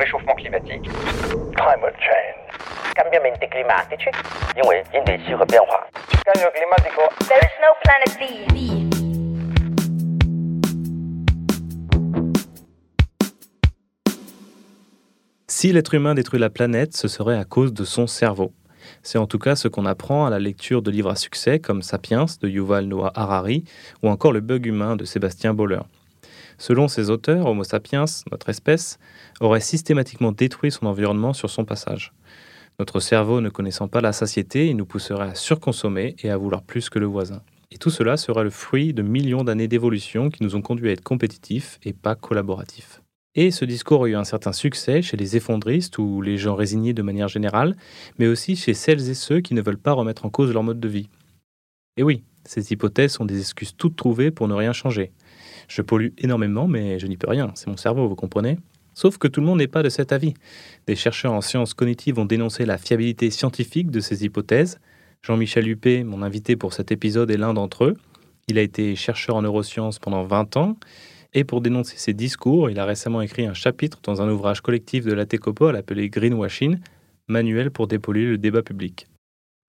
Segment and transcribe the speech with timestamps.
[0.00, 0.88] réchauffement climatique,
[1.54, 2.36] climate change,
[2.96, 3.20] cambio.
[7.28, 8.22] There is no planet B.
[8.48, 8.56] B.
[15.46, 18.54] Si l'être humain détruit la planète, ce serait à cause de son cerveau.
[19.02, 21.82] C'est en tout cas ce qu'on apprend à la lecture de livres à succès comme
[21.82, 23.64] Sapiens de Yuval Noah Harari
[24.02, 25.82] ou encore Le bug humain de Sébastien Boller.
[26.60, 28.98] Selon ces auteurs, Homo sapiens, notre espèce,
[29.40, 32.12] aurait systématiquement détruit son environnement sur son passage.
[32.78, 36.62] Notre cerveau, ne connaissant pas la satiété, il nous pousserait à surconsommer et à vouloir
[36.62, 37.40] plus que le voisin.
[37.70, 40.92] Et tout cela serait le fruit de millions d'années d'évolution qui nous ont conduits à
[40.92, 43.00] être compétitifs et pas collaboratifs.
[43.34, 46.92] Et ce discours a eu un certain succès chez les effondristes ou les gens résignés
[46.92, 47.74] de manière générale,
[48.18, 50.80] mais aussi chez celles et ceux qui ne veulent pas remettre en cause leur mode
[50.80, 51.08] de vie.
[51.96, 55.12] Et oui, ces hypothèses sont des excuses toutes trouvées pour ne rien changer.
[55.70, 58.58] Je pollue énormément, mais je n'y peux rien, c'est mon cerveau, vous comprenez?
[58.92, 60.34] Sauf que tout le monde n'est pas de cet avis.
[60.88, 64.80] Des chercheurs en sciences cognitives ont dénoncé la fiabilité scientifique de ces hypothèses.
[65.22, 67.94] Jean-Michel Huppé, mon invité pour cet épisode, est l'un d'entre eux.
[68.48, 70.76] Il a été chercheur en neurosciences pendant 20 ans.
[71.34, 75.04] Et pour dénoncer ces discours, il a récemment écrit un chapitre dans un ouvrage collectif
[75.04, 76.78] de la Técopole appelé Greenwashing,
[77.28, 79.06] manuel pour dépolluer le débat public.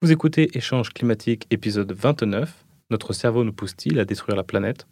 [0.02, 2.66] Vous écoutez Échange climatique épisode 29.
[2.90, 4.88] Notre cerveau nous pousse-t-il à détruire la planète?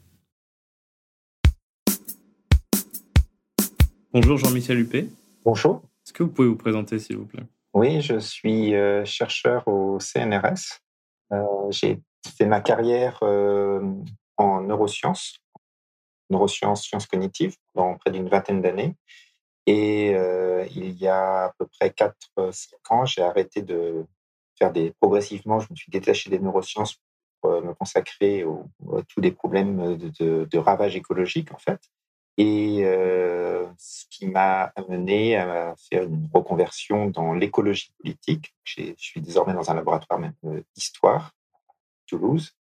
[4.14, 5.08] Bonjour Jean-Michel Huppé.
[5.46, 5.82] Bonjour.
[6.06, 7.44] Est-ce que vous pouvez vous présenter s'il vous plaît?
[7.74, 10.80] Oui, je suis euh, chercheur au CNRS.
[11.32, 12.00] Euh, J'ai
[12.38, 13.82] fait ma carrière euh,
[14.38, 15.38] en neurosciences,
[16.30, 18.96] neurosciences, sciences cognitives, pendant près d'une vingtaine d'années.
[19.68, 20.14] Et
[20.76, 24.04] il y a à peu près 4-5 ans, j'ai arrêté de
[24.58, 24.92] faire des...
[25.00, 26.98] Progressivement, je me suis détaché des neurosciences
[27.40, 28.66] pour me consacrer au-
[28.98, 31.80] à tous les problèmes de, de, de ravage écologique, en fait.
[32.42, 38.56] Et euh, ce qui m'a amené à faire une reconversion dans l'écologie politique.
[38.64, 41.33] Je suis désormais dans un laboratoire même euh, d'histoire
[41.67, 41.73] à
[42.08, 42.55] Toulouse.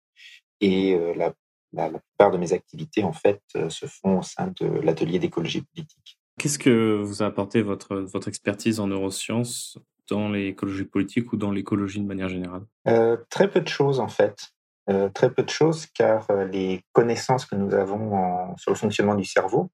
[0.60, 1.32] Et euh, la,
[1.72, 5.62] la, la plupart de mes activités, en fait, se font au sein de l'atelier d'écologie
[5.62, 6.18] politique.
[6.38, 9.78] Qu'est-ce que vous a apporté votre, votre expertise en neurosciences
[10.08, 12.64] dans l'écologie politique ou dans l'écologie de manière générale?
[12.88, 14.50] Euh, très peu de choses, en fait.
[14.90, 19.14] Euh, très peu de choses, car euh, les connaissances que nous avons sur le fonctionnement
[19.14, 19.70] du cerveau,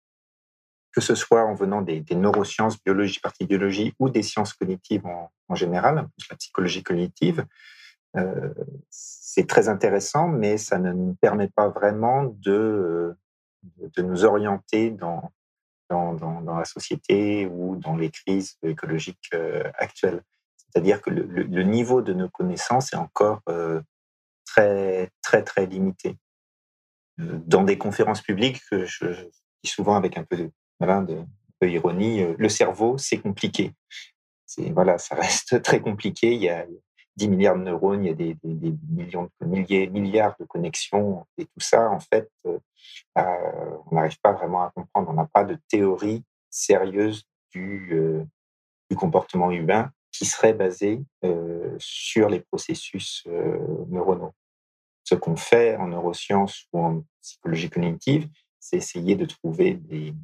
[0.90, 5.54] que ce soit en venant des, neurosciences, biologie, partie biologie, ou des sciences cognitives en,
[5.54, 7.46] général, la psychologie cognitive,
[8.16, 8.52] euh,
[8.90, 13.14] c'est très intéressant, mais ça ne nous permet pas vraiment de,
[13.62, 15.30] de, nous orienter dans,
[15.90, 19.30] dans, la société ou dans les crises écologiques
[19.78, 20.22] actuelles.
[20.56, 23.42] C'est-à-dire que le, niveau de nos connaissances est encore
[24.54, 26.16] très, très, très limité.
[27.20, 29.24] Euh, Dans des conférences publiques, que je, je
[29.62, 30.50] dis souvent avec un peu de,
[31.66, 33.72] ironie, euh, le cerveau, c'est compliqué.
[34.72, 36.34] Voilà, ça reste très compliqué.
[36.34, 36.66] Il y a
[37.16, 38.36] 10 milliards de neurones, il y a des,
[38.88, 42.58] millions milliers, milliards de connexions et tout ça, en fait, euh,
[43.18, 45.10] euh, on n'arrive pas vraiment à comprendre.
[45.10, 48.24] On n'a pas de théorie sérieuse du,
[48.90, 51.02] du comportement humain qui serait basée
[51.78, 53.26] sur les processus
[53.88, 54.34] neuronaux.
[55.04, 58.28] Ce qu'on fait en neurosciences ou en psychologie cognitive,
[58.58, 60.14] c'est essayer de trouver des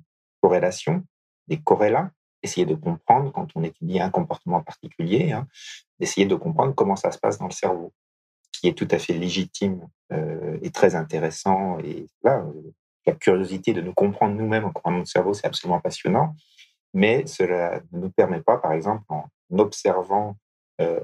[0.41, 1.05] corrélations,
[1.49, 2.11] des corrélats,
[2.43, 5.47] essayer de comprendre quand on étudie un comportement particulier, hein,
[5.99, 7.93] d'essayer de comprendre comment ça se passe dans le cerveau,
[8.53, 11.79] qui est tout à fait légitime euh, et très intéressant.
[11.81, 12.53] Et euh,
[13.07, 16.35] la curiosité de nous comprendre nous-mêmes en comprenant notre cerveau, c'est absolument passionnant.
[16.95, 20.37] Mais cela ne nous permet pas, par exemple, en observant
[20.81, 21.01] euh,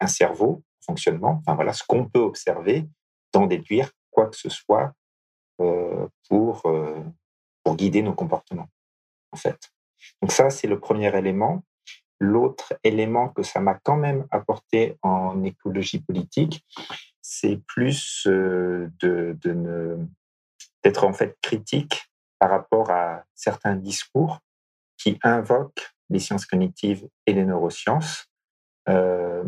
[0.00, 2.86] un cerveau, fonctionnement, enfin voilà, ce qu'on peut observer,
[3.32, 4.92] d'en déduire quoi que ce soit
[5.60, 7.02] euh, pour, euh,
[7.64, 8.68] pour guider nos comportements,
[9.32, 9.70] en fait.
[10.22, 11.64] Donc ça, c'est le premier élément.
[12.20, 16.64] L'autre élément que ça m'a quand même apporté en écologie politique,
[17.22, 19.98] c'est plus euh, de, de
[20.84, 24.38] d'être en fait critique par rapport à certains discours
[24.96, 28.27] qui invoquent les sciences cognitives et les neurosciences
[28.88, 29.44] euh,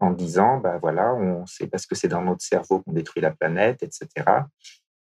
[0.00, 3.30] en disant, ben voilà, on sait parce que c'est dans notre cerveau qu'on détruit la
[3.30, 4.08] planète, etc.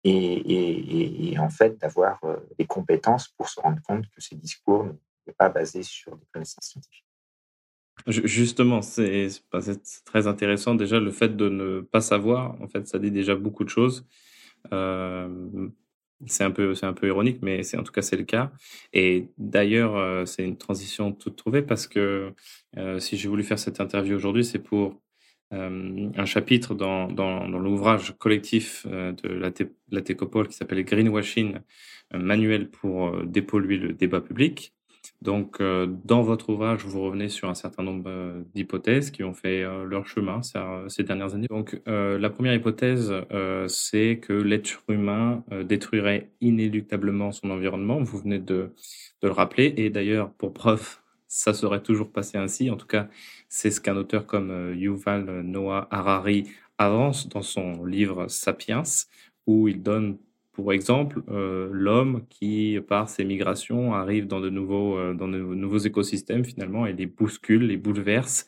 [0.05, 4.91] Et, en fait, d'avoir euh, les compétences pour se rendre compte que ces discours ne
[4.91, 7.05] sont pas basés sur des connaissances scientifiques.
[8.07, 9.29] Justement, c'est
[10.05, 10.75] très intéressant.
[10.75, 14.05] Déjà, le fait de ne pas savoir, en fait, ça dit déjà beaucoup de choses.
[14.71, 15.69] Euh,
[16.27, 18.51] c'est un peu, un peu ironique, mais c'est en tout cas c'est le cas.
[18.93, 22.33] Et d'ailleurs, euh, c'est une transition toute trouvée parce que
[22.77, 25.01] euh, si j'ai voulu faire cette interview aujourd'hui, c'est pour
[25.53, 29.51] euh, un chapitre dans, dans, dans l'ouvrage collectif de la,
[29.91, 31.57] la Técopole qui s'appelle Greenwashing,
[32.11, 34.73] un manuel pour dépolluer le débat public.
[35.23, 39.33] Donc, euh, dans votre ouvrage, vous revenez sur un certain nombre euh, d'hypothèses qui ont
[39.33, 40.41] fait euh, leur chemin
[40.89, 41.47] ces dernières années.
[41.49, 43.13] Donc, la première hypothèse,
[43.67, 48.01] c'est que l'être humain détruirait inéluctablement son environnement.
[48.01, 48.73] Vous venez de,
[49.21, 49.73] de le rappeler.
[49.77, 50.97] Et d'ailleurs, pour preuve,
[51.27, 52.69] ça serait toujours passé ainsi.
[52.69, 53.07] En tout cas,
[53.47, 58.83] c'est ce qu'un auteur comme Yuval Noah Harari avance dans son livre Sapiens,
[59.47, 60.17] où il donne
[60.53, 65.39] pour exemple, euh, l'homme qui, par ses migrations, arrive dans de nouveaux, euh, dans de
[65.39, 68.45] nouveaux écosystèmes finalement et les bouscule, les bouleverse.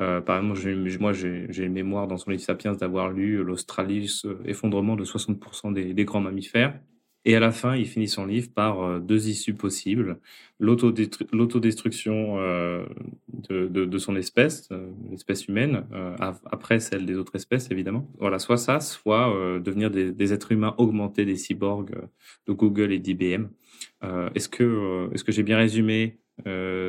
[0.00, 0.60] Euh, par exemple,
[1.00, 4.08] moi, j'ai une mémoire dans son livre Sapiens d'avoir lu l'Australie,
[4.44, 6.78] effondrement de 60% des, grands mammifères.
[7.28, 10.18] Et à la fin, il finit son livre par euh, deux issues possibles
[10.60, 12.86] l'autodestruction euh,
[13.50, 15.84] de, son espèce, euh, l'espèce humaine,
[16.50, 18.10] après celle des autres espèces, évidemment.
[18.18, 21.94] Voilà, soit ça, soit devenir des, êtres humains augmentés, des cyborgs
[22.48, 23.44] de Google et d'IBM.
[24.34, 26.18] est-ce que, est-ce que j'ai bien résumé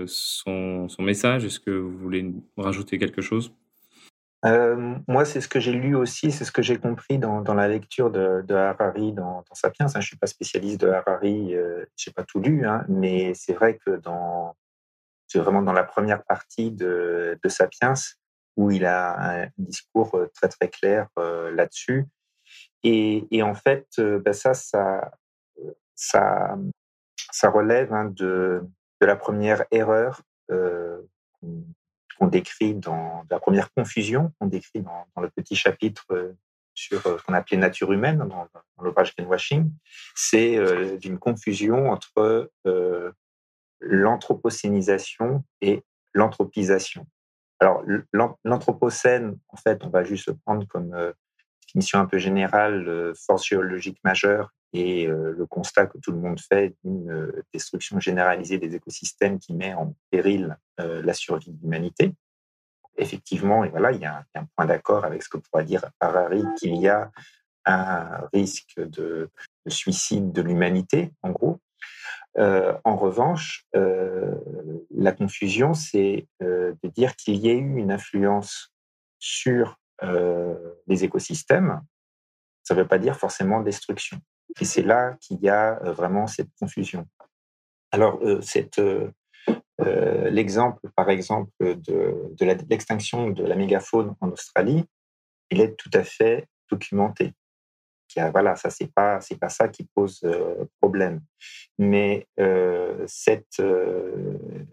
[0.07, 1.45] son, son message?
[1.45, 2.25] Est-ce que vous voulez
[2.57, 3.53] rajouter quelque chose?
[4.45, 7.67] Euh, moi, c'est ce que j'ai lu aussi, c'est ce que j'ai compris dans, la
[7.67, 9.87] lecture de, Harari dans, Sapiens.
[9.93, 13.53] Hein, je suis pas spécialiste de Harari, euh, j'ai pas tout lu, hein, mais c'est
[13.53, 13.99] vrai que
[15.27, 17.95] c'est vraiment dans la première partie de, Sapiens
[18.55, 22.05] où il a un discours euh, très très clair là-dessus.
[22.83, 25.11] Et, en fait, ben ça, ça,
[25.95, 28.63] ça, relève hein, de,
[29.01, 30.21] de la première erreur
[32.19, 36.33] qu'on décrit dans la première confusion qu'on décrit dans, le petit chapitre euh,
[36.73, 39.71] sur euh, ce qu'on appelait nature humaine dans, dans l'ouvrage Greenwashing,
[40.15, 43.11] c'est euh, d'une confusion entre euh,
[43.79, 45.83] l'anthropocénisation et
[46.13, 47.05] l'anthropisation.
[47.59, 47.83] Alors,
[48.45, 51.11] l'anthropocène, en fait, on va juste prendre comme euh,
[51.61, 56.75] définition un peu générale, force géologique majeure et le constat que tout le monde fait
[56.83, 62.13] d'une destruction généralisée des écosystèmes qui met en péril la survie de l'humanité.
[62.97, 66.43] Effectivement, et voilà, il y a un, point d'accord avec ce que pourrait dire Harari,
[66.59, 67.11] qu'il y a
[67.65, 69.29] un risque de,
[69.67, 71.59] suicide de l'humanité, en gros.
[72.37, 78.71] en revanche, la confusion, c'est de dire qu'il y a eu une influence
[79.17, 79.79] sur
[80.87, 81.81] les écosystèmes.
[82.63, 84.21] Ça ne veut pas dire forcément destruction.
[84.59, 87.07] Et c'est là qu'il y a euh, vraiment cette confusion.
[87.91, 88.41] Alors, euh,
[89.81, 92.31] euh, l'exemple, par exemple, de,
[92.69, 94.83] l'extinction de la mégafaune en Australie,
[95.49, 97.33] il est tout à fait documenté.
[98.31, 100.21] voilà, ça c'est pas ça qui pose
[100.79, 101.21] problème.
[101.79, 102.27] Mais
[103.07, 103.61] cette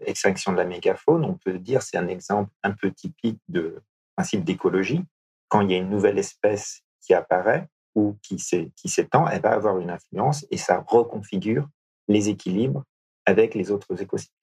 [0.01, 3.81] extinction de la mégafaune, on peut dire, c'est un exemple un peu typique de
[4.15, 5.03] principe d'écologie.
[5.47, 9.79] Quand il y a une nouvelle espèce qui apparaît, ou qui s'étend, elle va avoir
[9.79, 11.67] une influence et ça reconfigure
[12.07, 12.83] les équilibres
[13.25, 13.87] avec les autres,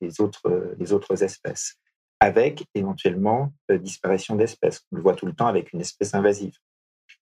[0.00, 1.76] les autres, les autres espèces,
[2.18, 4.82] avec éventuellement euh, disparition d'espèces.
[4.90, 6.56] On le voit tout le temps avec une espèce invasive.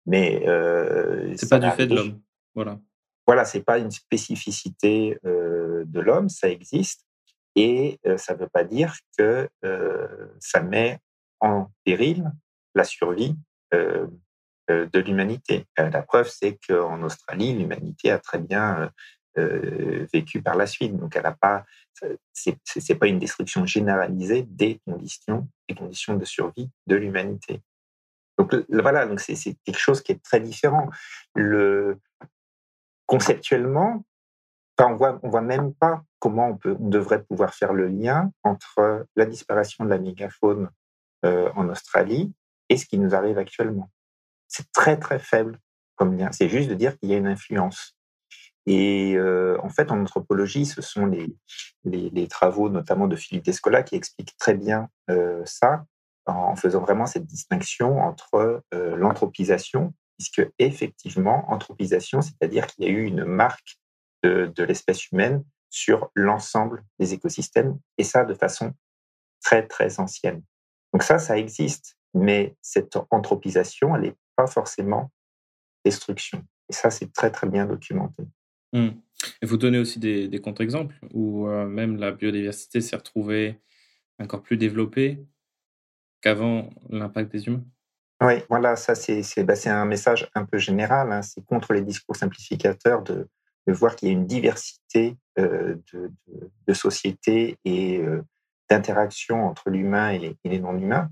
[0.05, 2.21] Mais euh, c'est pas du fait de l'homme.
[2.55, 2.79] Voilà.
[3.27, 7.05] Voilà, c'est pas une spécificité euh, de l'homme, ça existe
[7.55, 9.49] et euh, ça ne veut pas dire que
[10.39, 10.97] ça met
[11.41, 12.31] en péril
[12.73, 13.35] la survie
[14.91, 15.65] de l'humanité.
[15.79, 18.91] Euh, la preuve, c'est qu'en Australie, l'humanité a très bien
[19.37, 20.95] euh, vécu par la suite.
[20.97, 21.65] Donc, elle n'a pas,
[22.33, 27.61] c'est pas une destruction généralisée des conditions, des conditions de survie de l'humanité.
[28.37, 30.89] Donc voilà, donc c'est quelque chose qui est très différent.
[31.35, 31.99] Le,
[33.05, 34.03] conceptuellement,
[34.79, 39.25] on voit, on voit même pas comment on devrait pouvoir faire le lien entre la
[39.25, 40.69] disparition de la mégafaune
[41.23, 42.33] en Australie
[42.69, 43.91] et ce qui nous arrive actuellement.
[44.51, 45.57] C'est très très faible
[45.95, 46.29] comme lien.
[46.33, 47.95] C'est juste de dire qu'il y a une influence.
[48.65, 51.33] Et euh, en fait, en anthropologie, ce sont les,
[51.85, 55.85] les, travaux notamment de Philippe Descola qui expliquent très bien euh, ça
[56.25, 62.91] en faisant vraiment cette distinction entre euh, l'anthropisation, puisque effectivement, anthropisation, c'est-à-dire qu'il y a
[62.91, 63.79] eu une marque
[64.21, 68.73] de, de l'espèce humaine sur l'ensemble des écosystèmes, et ça de façon
[69.43, 70.43] très très ancienne.
[70.93, 74.15] Donc ça, ça existe, mais cette anthropisation, elle est
[74.47, 75.11] forcément
[75.85, 76.43] destruction.
[76.69, 78.23] Et ça, c'est très, très bien documenté.
[78.73, 78.89] Mmh.
[79.41, 83.59] Et vous donnez aussi des, contre-exemples où euh, même la biodiversité s'est retrouvée
[84.19, 85.23] encore plus développée
[86.21, 87.63] qu'avant l'impact des humains?
[88.21, 91.11] Oui, voilà, ça c'est bah, un message un peu général.
[91.11, 91.23] Hein.
[91.23, 93.27] C'est contre les discours simplificateurs de,
[93.67, 96.11] de voir qu'il y a une diversité euh, de,
[96.67, 98.21] de, sociétés et euh,
[98.69, 101.09] d'interactions entre l'humain et, et, les non-humains.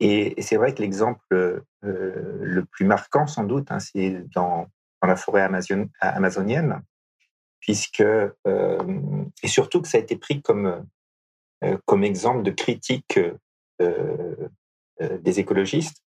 [0.00, 4.66] Et, c'est vrai que l'exemple euh, le plus marquant, sans doute, hein, c'est dans,
[5.00, 5.48] dans, la forêt
[6.00, 6.82] amazonienne,
[7.60, 8.34] puisque, euh,
[9.42, 10.86] et surtout que ça a été pris comme,
[11.86, 13.18] comme exemple de critique
[13.80, 16.02] des écologistes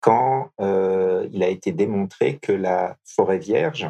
[0.00, 3.88] quand il a été démontré que la forêt vierge,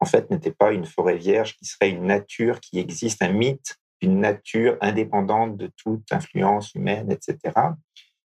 [0.00, 3.76] en fait, n'était pas une forêt vierge qui serait une nature qui existe, un mythe
[4.00, 7.54] d'une nature indépendante de toute influence humaine, etc.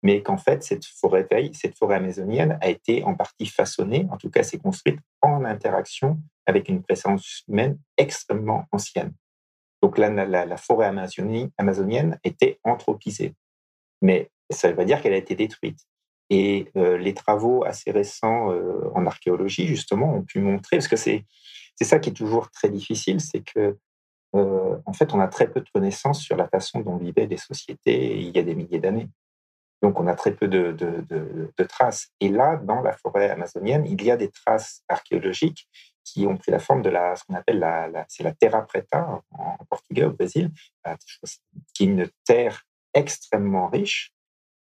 [0.02, 4.30] Mais qu'en fait, cette forêt cette forêt amazonienne a été en partie façonnée, en tout
[4.30, 9.12] cas s'est construite en interaction avec une présence humaine extrêmement ancienne.
[9.80, 13.34] Donc la, la forêt amazonienne était anthropisée.
[14.00, 15.80] Mais ça veut dire qu'elle a été détruite.
[16.30, 20.96] Et euh, les travaux assez récents euh, en archéologie, justement, ont pu montrer, parce que
[20.96, 21.24] c'est
[21.76, 23.76] c'est ça qui est toujours très difficile, c'est que
[24.34, 27.36] euh, en fait, on a très peu de connaissances sur la façon dont vivaient les
[27.36, 29.08] sociétés il y a des milliers d'années.
[29.82, 30.74] Donc, on a très peu de,
[31.68, 32.08] traces.
[32.20, 35.68] Et là, dans la forêt amazonienne, il y a des traces archéologiques
[36.04, 39.22] qui ont pris la forme de la, ce qu'on appelle la, c'est la terra preta
[39.30, 40.50] en, portugais au Brésil,
[41.74, 42.62] qui est une terre
[42.94, 44.12] extrêmement riche,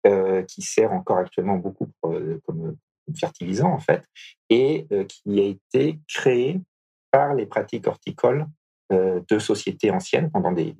[0.05, 2.77] euh, qui sert encore actuellement beaucoup comme,
[3.15, 4.05] fertilisant en fait,
[4.49, 6.61] et euh, qui a été créée
[7.11, 8.47] par les pratiques horticoles
[8.91, 10.75] euh, de sociétés anciennes pendant des,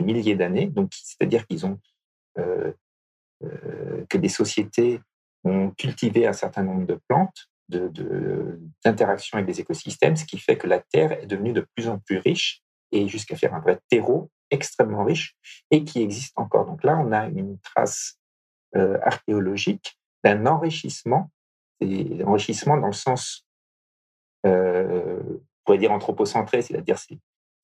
[0.00, 0.66] milliers d'années.
[0.66, 1.78] Donc, c'est-à-dire qu'ils ont
[2.38, 2.72] euh, euh,
[3.40, 5.00] que des sociétés
[5.44, 10.56] ont cultivé un certain nombre de plantes, d'interaction de, avec des écosystèmes, ce qui fait
[10.56, 13.78] que la terre est devenue de plus en plus riche et jusqu'à faire un vrai
[13.90, 15.36] terreau extrêmement riche
[15.70, 16.64] et qui existe encore.
[16.66, 18.18] Donc là, on a une trace
[18.74, 21.30] archéologique d'un enrichissement,
[21.80, 23.46] et enrichissement dans le sens
[24.42, 26.98] pourrait dire anthropocentré, c'est-à-dire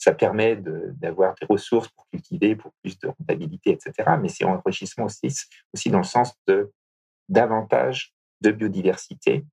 [0.05, 4.17] ça permet d'avoir des ressources pour cultiver, pour plus de rentabilité, etc.
[4.21, 5.29] Mais c'est enrichissement aussi,
[5.73, 6.71] aussi dans le sens de
[7.31, 9.47] davantage de biodiversité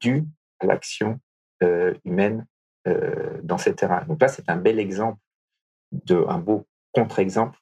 [0.00, 0.24] due
[0.60, 1.18] à l'action
[1.64, 2.46] euh, humaine
[2.86, 4.04] euh, dans ces terrains.
[4.04, 5.18] Donc là, c'est un bel exemple,
[6.08, 7.58] un beau contre-exemple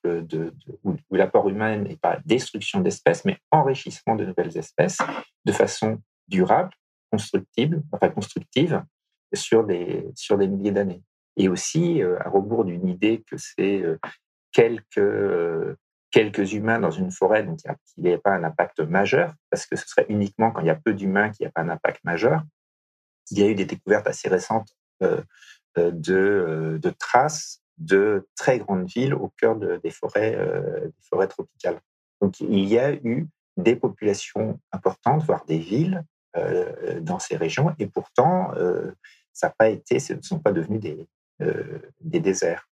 [0.85, 4.99] où, l'apport humain n'est pas destruction d'espèces, mais enrichissement de nouvelles espèces
[5.47, 5.99] de façon
[6.29, 6.75] durable,
[7.11, 7.83] constructible,
[8.15, 8.85] constructive,
[9.33, 10.13] sur des
[10.47, 11.03] milliers d'années.
[11.37, 13.99] Et aussi, euh, à rebours d'une idée que c'est euh,
[14.53, 15.77] quelques, euh,
[16.11, 17.59] quelques humains dans une forêt, donc
[17.97, 20.71] il n'y a pas un impact majeur, parce que ce serait uniquement quand il y
[20.71, 22.43] a peu d'humains qu'il n'y a pas un impact majeur.
[23.31, 24.77] Il y a eu des découvertes assez récentes
[25.77, 30.39] de, de traces de très grandes villes au cœur de, des, forêts,
[30.85, 31.81] des forêts tropicales.
[32.21, 33.27] Donc il y a eu
[33.57, 36.05] des populations importantes, voire des villes
[37.01, 38.53] dans ces régions, et pourtant
[39.33, 41.09] ça n'a pas été, ce ne sont pas devenus des,
[41.41, 42.69] des déserts.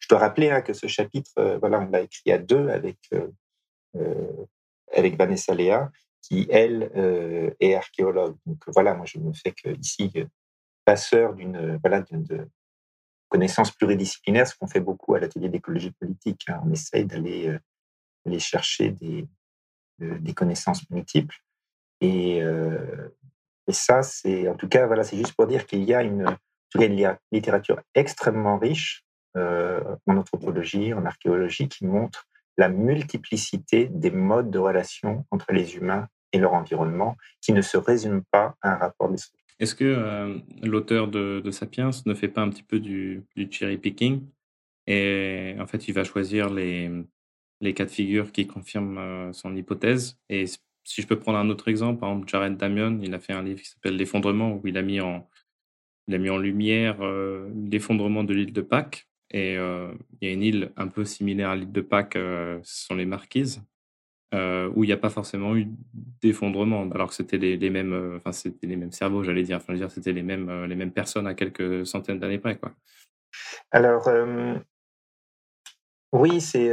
[0.00, 2.98] Je dois rappeler hein, que ce chapitre, euh, voilà, on l'a écrit à deux avec,
[3.12, 4.46] euh,
[4.92, 5.90] avec Vanessa Léa,
[6.22, 6.90] qui, elle,
[7.60, 8.36] est archéologue.
[8.46, 10.10] Donc voilà, moi, je ne fais que ici
[10.84, 12.48] passeur d'une voilà, de
[13.28, 16.44] connaissances pluridisciplinaires, ce qu'on fait beaucoup à l'atelier d'écologie politique.
[16.48, 16.62] Hein.
[16.64, 17.54] On essaye d'aller
[18.26, 19.28] aller chercher des,
[19.98, 21.36] des connaissances multiples.
[22.00, 26.02] Et, et ça, c'est en tout cas, voilà, c'est juste pour dire qu'il y a
[26.02, 26.24] une,
[26.82, 29.04] une littérature extrêmement riche
[29.36, 32.26] euh, en anthropologie, en archéologie, qui montre
[32.56, 37.76] la multiplicité des modes de relation entre les humains et leur environnement, qui ne se
[37.76, 39.16] résument pas à un rapport de
[39.58, 44.26] Est-ce que euh, l'auteur de, Sapiens ne fait pas un petit peu du, cherry picking
[44.86, 46.90] et en fait il va choisir les,
[47.60, 51.48] les cas de figure qui confirment euh, son hypothèse et si je peux prendre un
[51.48, 54.66] autre exemple, par exemple, Jared Damion, il a fait un livre qui s'appelle L'effondrement, où
[54.66, 55.26] il a mis en,
[56.06, 59.08] il a mis en lumière euh, l'effondrement de l'île de Pâques.
[59.30, 62.60] Et euh, il y a une île un peu similaire à l'île de Pâques, euh,
[62.62, 63.62] ce sont les Marquises,
[64.32, 65.68] où il n'y a pas forcément eu
[66.20, 69.92] d'effondrement, alors que c'était les, mêmes, enfin c'était les mêmes cerveaux, j'allais dire, enfin dire,
[69.92, 72.72] c'était les mêmes, les mêmes personnes à quelques centaines d'années près, quoi.
[73.70, 74.08] Alors,
[76.12, 76.72] oui, c'est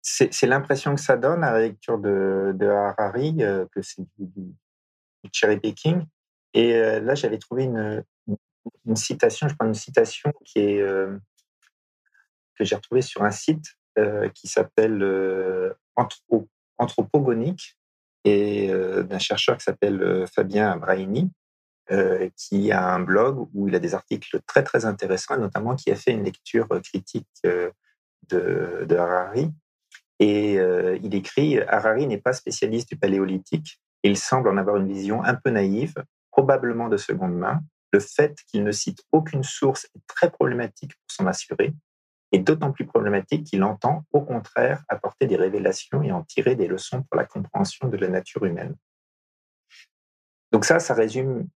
[0.00, 3.36] c'est l'impression que ça donne à la lecture de, Harari,
[3.70, 4.54] que c'est du,
[5.30, 6.06] cherry picking.
[6.54, 8.04] Et là, j'avais trouvé une,
[8.94, 13.64] citation, je prends une citation qui est, que j'ai retrouvée sur un site
[14.34, 15.04] qui s'appelle
[16.78, 17.76] Anthropogonique
[18.24, 21.30] et d'un chercheur qui s'appelle Fabien Abraini,
[22.36, 25.96] qui a un blog où il a des articles très très intéressants, notamment qui a
[25.96, 27.72] fait une lecture critique de,
[28.30, 29.52] de Harari
[30.18, 30.54] et
[31.02, 33.80] il écrit Harari n'est pas spécialiste du paléolithique.
[34.02, 35.94] Il semble en avoir une vision un peu naïve,
[36.38, 37.60] probablement de seconde main.
[37.92, 41.74] Le fait qu'il ne cite aucune source est très problématique pour s'en assurer,
[42.30, 46.68] et d'autant plus problématique qu'il entend, au contraire, apporter des révélations et en tirer des
[46.68, 48.76] leçons pour la compréhension de la nature humaine.
[50.52, 51.48] Donc ça, ça résume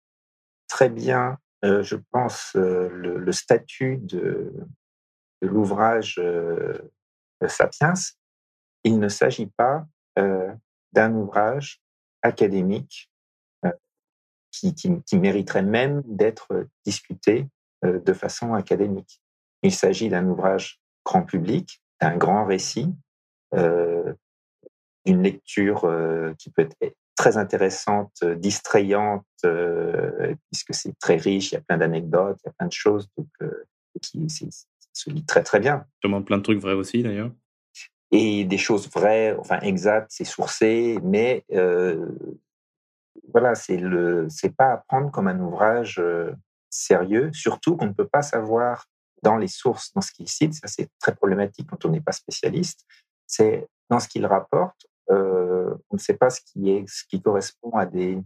[0.67, 4.51] très bien, euh, je pense, euh, le, statut de,
[5.43, 6.19] de l'ouvrage
[7.47, 7.93] Sapiens,
[8.83, 9.85] il ne s'agit pas
[10.15, 11.81] d'un ouvrage
[12.23, 13.10] académique
[14.51, 17.47] qui, qui, mériterait même d'être discuté
[17.83, 19.21] de façon académique.
[19.63, 22.93] Il s'agit d'un ouvrage grand public, d'un grand récit,
[23.53, 25.81] d'une lecture
[26.37, 29.25] qui peut être très intéressante, distrayante,
[30.51, 33.07] puisque c'est très riche, il y a plein d'anecdotes, il y a plein de choses,
[33.17, 33.27] donc
[34.01, 35.85] qui se lit très très bien.
[35.95, 37.31] Justement, plein de trucs vrais aussi d'ailleurs.
[38.11, 41.45] Et des choses vraies, enfin exactes, c'est sourcé, mais
[43.33, 46.01] voilà, c'est le, c'est pas à prendre comme un ouvrage
[46.69, 48.85] sérieux, surtout qu'on ne peut pas savoir
[49.23, 52.11] dans les sources, dans ce qu'il cite, ça c'est très problématique quand on n'est pas
[52.11, 52.85] spécialiste,
[53.27, 57.71] c'est dans ce qu'il rapporte, on ne sait pas ce qui, est, ce qui correspond
[57.71, 58.17] à des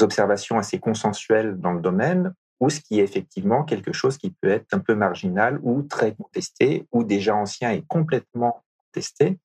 [0.00, 4.50] observations assez consensuelles dans le domaine ou ce qui est effectivement quelque chose qui peut
[4.50, 9.38] être un peu marginal ou très contesté ou déjà ancien et complètement contesté.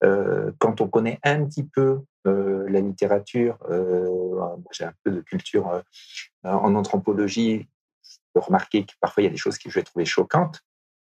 [0.00, 3.58] Quand on connaît un petit peu la littérature,
[4.72, 5.82] j'ai un peu de culture
[6.42, 7.68] en anthropologie,
[8.02, 10.60] je peux remarquer que parfois il y a des choses que je vais trouver choquantes,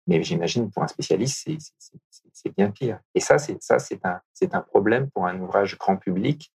[0.07, 1.47] mais j'imagine pour un spécialiste,
[2.33, 2.99] c'est bien pire.
[3.15, 3.59] Et ça, c'est
[4.05, 6.51] un, problème pour un ouvrage grand public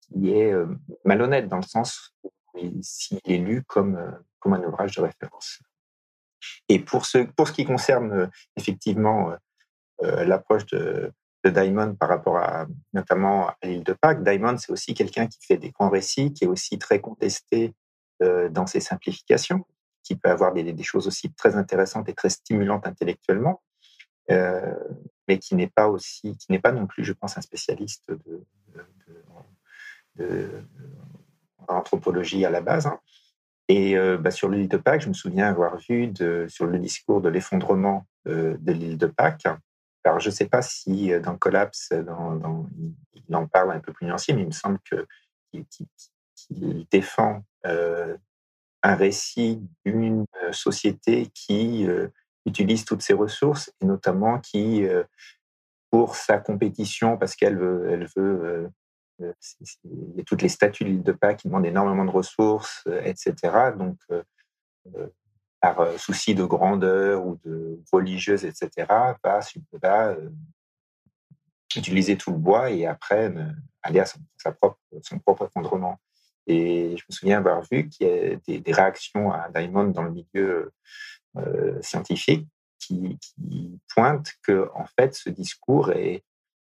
[0.00, 0.52] qui est
[1.04, 2.30] malhonnête dans le sens où
[2.82, 3.96] s'il est lu comme
[4.44, 5.60] un ouvrage de référence.
[6.68, 9.32] Et pour ce qui concerne effectivement
[10.00, 11.12] l'approche de
[11.44, 14.22] de Diamond par rapport à notamment à l'île de Pâques.
[14.22, 17.74] Diamond, c'est aussi quelqu'un qui fait des grands récits, qui est aussi très contesté
[18.22, 19.64] euh, dans ses simplifications,
[20.02, 23.62] qui peut avoir des, des, choses aussi très intéressantes et très stimulantes intellectuellement,
[24.30, 24.74] euh,
[25.26, 28.44] mais qui n'est pas aussi, qui n'est pas non plus, je pense, un spécialiste de,
[30.16, 30.48] de,
[31.68, 32.86] à la base.
[32.86, 33.00] Hein.
[33.68, 36.12] Et euh, bah, sur l'île de Pâques, je me souviens avoir vu
[36.48, 39.46] sur le discours de l'effondrement de l'île de Pâques,
[40.04, 42.66] alors, je ne sais pas si euh, dans Collapse, dans,
[43.14, 48.16] il en parle un peu plus nuancé, mais il me semble qu'il défend euh,
[48.82, 51.86] un récit d'une euh, société qui
[52.46, 54.84] utilise toutes ses ressources et notamment qui,
[55.90, 58.68] pour sa compétition, parce qu'elle veut, elle veut
[59.20, 62.82] il y a toutes les statuts de l'île de Pâques qui demandent énormément de ressources,
[63.04, 63.70] etc.
[63.78, 63.96] Donc,
[65.62, 69.40] par euh, souci de grandeur ou de religieuse, etc., va,
[69.80, 70.28] va euh,
[71.76, 73.32] utiliser tout le bois et après
[73.82, 74.18] aller à son,
[74.60, 75.98] propre, son effondrement.
[76.48, 80.10] Et je me souviens avoir vu qu'il y a des, réactions à Diamond dans le
[80.10, 80.72] milieu
[81.36, 82.46] euh, scientifique
[82.80, 83.18] qui,
[83.94, 86.24] pointent que en fait ce discours est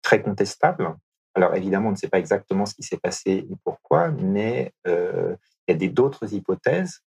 [0.01, 0.95] très contestable.
[1.35, 5.37] Alors évidemment, on ne sait pas exactement ce qui s'est passé et pourquoi, mais il
[5.69, 7.06] y a d'autres hypothèses euh,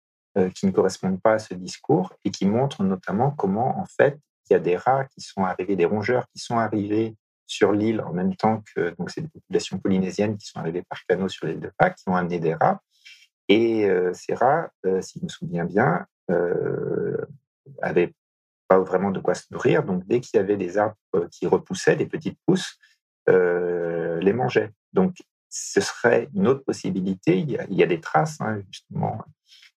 [0.55, 4.17] qui ne correspondent pas à ce discours et qui montrent notamment comment, en fait,
[4.49, 7.15] il y a des rats qui sont arrivés, des rongeurs qui sont arrivés
[7.51, 11.05] sur l'île en même temps que donc c'est des populations polynésiennes qui sont arrivées par
[11.05, 12.81] canot sur l'île de Pâques, qui ont amené des rats.
[13.49, 17.17] Et euh, ces rats, euh, si je me souviens bien, euh,
[18.69, 19.83] pas vraiment de quoi se nourrir.
[19.83, 20.95] Donc dès qu'il y avait des arbres
[21.29, 22.77] qui repoussaient, des petites pousses,
[23.27, 24.71] les mangeaient.
[24.93, 25.17] Donc
[25.49, 27.37] ce serait une autre possibilité.
[27.37, 29.21] Il y a, il y a des traces, hein, justement,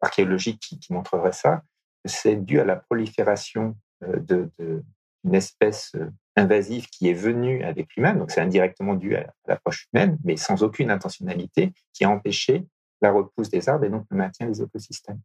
[0.04, 1.64] archéologique qui, montrerait ça,
[2.06, 8.14] c'est dû à la prolifération euh, d'une espèce euh, invasive qui est venue avec l'humain,
[8.14, 12.66] donc c'est indirectement dû à l'approche humaine, mais sans aucune intentionnalité, qui a empêché
[13.02, 15.22] la repousse des arbres et donc le maintien des écosystèmes.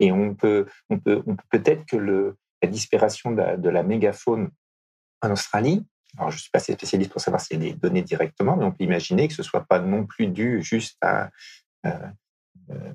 [0.00, 4.50] Et on peut, on peut, on peut peut-être que la disparition de, la mégafaune
[5.20, 5.86] en Australie,
[6.18, 8.72] alors je suis pas assez spécialiste pour savoir si elle est donnée directement, mais on
[8.72, 11.30] peut imaginer que ce soit pas non plus dû juste à
[11.86, 12.92] euh,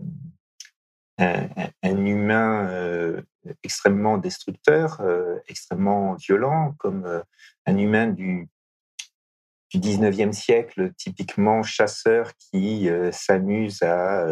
[1.19, 3.21] un, humain euh,
[3.63, 7.21] extrêmement destructeur, euh, extrêmement violent, comme euh,
[7.65, 8.47] un humain du,
[9.71, 14.25] du 19e siècle, typiquement chasseur qui s'amuse à,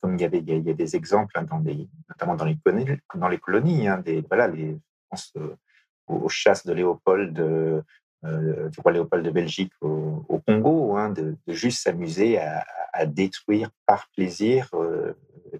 [0.00, 2.58] comme il y avait, il y a, des exemples hein, dans les, notamment dans les
[2.58, 4.76] colonies, dans les colonies, hein, des, voilà, les,
[6.06, 7.32] aux chasses de Léopold,
[8.22, 14.68] du roi Léopold de Belgique au, Congo, hein, de, juste s'amuser à, détruire par plaisir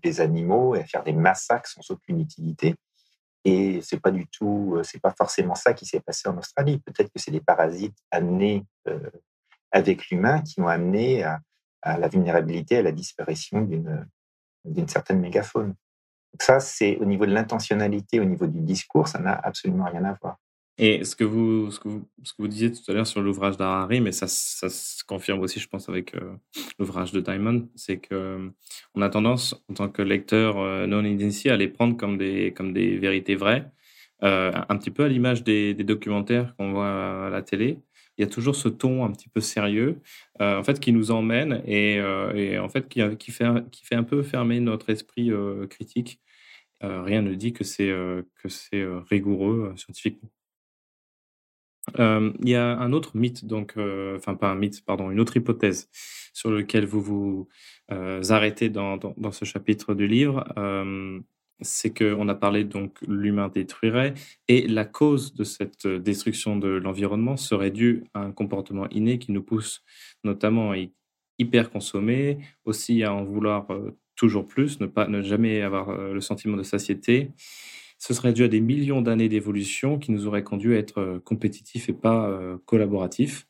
[0.02, 2.74] des animaux et à faire des massacres sans aucune utilité.
[3.44, 6.78] Et c'est pas du tout, euh, c'est pas forcément ça qui s'est passé en Australie.
[6.78, 9.10] Peut-être que c'est des parasites amenés euh,
[9.70, 11.40] avec l'humain qui ont amené à,
[11.82, 14.06] la vulnérabilité, à la disparition d'une
[14.64, 15.74] d'une certaine mégafaune.
[16.32, 20.04] Donc ça, c'est au niveau de l'intentionnalité, au niveau du discours, ça n'a absolument rien
[20.04, 20.38] à voir.
[20.76, 23.20] Et ce que vous, ce que vous, ce que vous disiez tout à l'heure sur
[23.22, 26.34] l'ouvrage d'Harari, mais ça, ça se confirme aussi, je pense, avec euh,
[26.80, 28.48] l'ouvrage de Diamond, c'est que euh,
[28.94, 32.52] on a tendance, en tant que lecteur euh, non initié, à les prendre comme des,
[32.56, 33.70] comme des vérités vraies,
[34.22, 37.78] un petit peu à l'image des, documentaires qu'on voit à la télé.
[38.16, 40.00] Il y a toujours ce ton un petit peu sérieux,
[40.40, 41.96] en fait, qui nous emmène et,
[42.34, 45.30] et en fait qui, qui, fait, qui fait un peu fermer notre esprit
[45.68, 46.20] critique.
[46.80, 47.92] Rien ne dit que c'est
[48.42, 50.30] que c'est rigoureux scientifiquement.
[51.98, 55.20] Euh, il y a un autre mythe, donc, euh, enfin pas un mythe, pardon, une
[55.20, 55.88] autre hypothèse
[56.32, 57.48] sur lequel vous vous
[57.92, 60.44] euh, arrêtez dans, dans, ce chapitre du livre.
[61.60, 64.14] C'est qu'on a parlé donc l'humain détruirait
[64.48, 69.30] et la cause de cette destruction de l'environnement serait due à un comportement inné qui
[69.30, 69.82] nous pousse
[70.24, 70.76] notamment à
[71.38, 73.68] hyper consommer, aussi à en vouloir
[74.16, 77.30] toujours plus, ne pas ne jamais avoir le sentiment de satiété.
[78.06, 81.20] Ce serait dû à des millions d'années d'évolution qui nous auraient conduit à être euh,
[81.24, 83.46] compétitifs et pas euh, collaboratifs.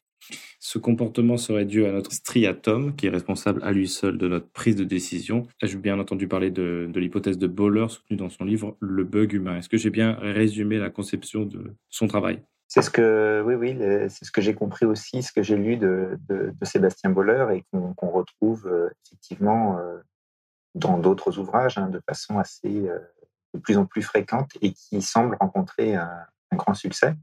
[0.61, 4.47] Ce comportement serait dû à notre striatum, qui est responsable à lui seul de notre
[4.47, 5.43] prise de décision.
[5.61, 9.59] J'ai bien entendu parler de, l'hypothèse de Boller soutenue dans son livre Le bug humain.
[9.59, 12.41] Est-ce que j'ai bien résumé la conception de son travail?
[12.69, 13.77] C'est ce que, oui, oui,
[14.09, 16.17] c'est ce que j'ai compris aussi, ce que j'ai lu de,
[16.63, 19.81] Sébastien Boller et qu'on qu retrouve euh, effectivement
[20.77, 22.89] dans d'autres ouvrages hein, de façon assez
[23.55, 27.15] de plus en plus fréquente et qui semble rencontrer un, un grand succès.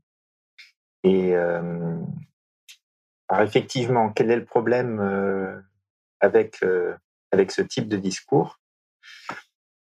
[1.03, 1.97] Et euh,
[3.27, 5.59] alors effectivement, quel est le problème euh,
[6.19, 6.95] avec, euh,
[7.31, 8.59] avec ce type de discours?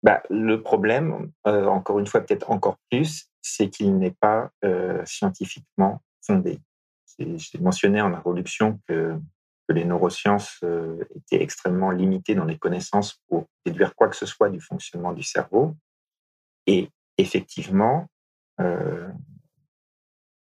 [0.03, 5.05] Bah, Le problème, euh, encore une fois, peut-être encore plus, c'est qu'il n'est pas euh,
[5.05, 6.61] scientifiquement fondé.
[7.19, 9.19] J'ai mentionné en introduction que,
[9.69, 14.51] les neurosciences euh, étaient extrêmement limitées dans les connaissances pour déduire quoi que ce soit
[14.51, 15.75] du fonctionnement du cerveau.
[16.67, 18.09] Et effectivement,
[18.61, 19.09] euh,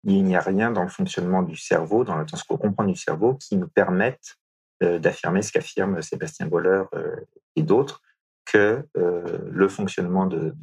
[0.04, 2.96] il n'y a rien dans le fonctionnement du cerveau, dans, dans ce qu'on comprend du
[2.96, 4.36] cerveau, qui nous permette
[4.82, 7.16] euh, d'affirmer ce qu'affirme Sébastien Boller euh,
[7.56, 8.02] et d'autres,
[8.44, 10.54] que le fonctionnement de,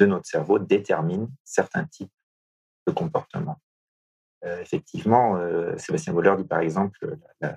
[0.00, 2.12] notre cerveau détermine certains types
[2.86, 3.58] de comportements.
[4.42, 5.40] Effectivement,
[5.78, 7.56] Sébastien Boller dit par exemple que la,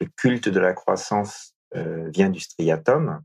[0.00, 3.20] le culte de la croissance vient du striatum.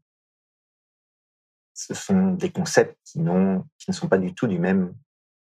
[1.80, 3.62] Ce sont des concepts qui, ne
[3.92, 4.96] sont pas du tout du même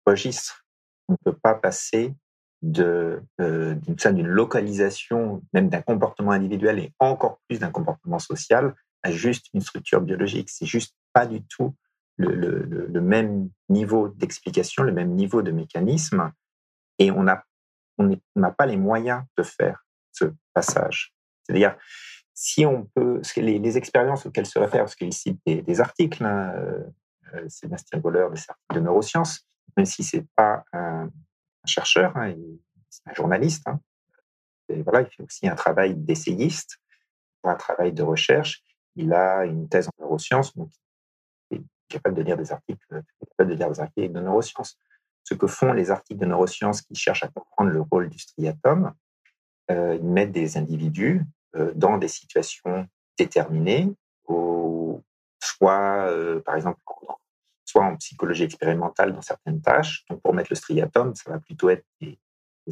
[0.06, 0.64] registre
[1.10, 2.14] on ne peut pas passer
[2.78, 9.48] euh, d'une localisation même d'un comportement individuel et encore plus d'un comportement social à juste
[9.54, 10.50] une structure biologique.
[10.50, 11.76] C'est juste pas du tout
[12.18, 16.32] le, même niveau d'explication, le même niveau de mécanisme,
[17.00, 17.44] et on n'a
[17.98, 21.14] on n'a pas les moyens de faire ce passage.
[21.44, 21.76] C'est-à-dire,
[22.42, 26.54] si on peut, les, les, expériences auxquelles se réfère, parce qu'il cite des, articles, hein,
[27.34, 31.10] euh, Sébastien Goller, des articles de neurosciences, même si c'est pas un,
[31.66, 32.34] chercheur, hein,
[32.90, 33.68] c'est un journaliste.
[33.68, 33.82] Hein.
[34.70, 36.78] Et voilà, il fait aussi un travail d'essayiste,
[37.44, 38.64] un travail de recherche.
[38.96, 40.70] Il a une thèse en neurosciences, donc
[41.52, 43.04] il est capable de lire des articles,
[43.38, 44.80] de lire des articles de neurosciences.
[45.26, 48.94] Ce que font les articles de neurosciences qui cherchent à comprendre le rôle du striatum,
[49.72, 51.26] euh, ils mettent des individus euh,
[51.76, 53.92] dans des situations déterminées,
[55.40, 56.80] soit, euh, par exemple,
[57.66, 60.06] soit en psychologie expérimentale dans certaines tâches.
[60.10, 62.18] Donc, pour mettre le striatum, ça va plutôt être des,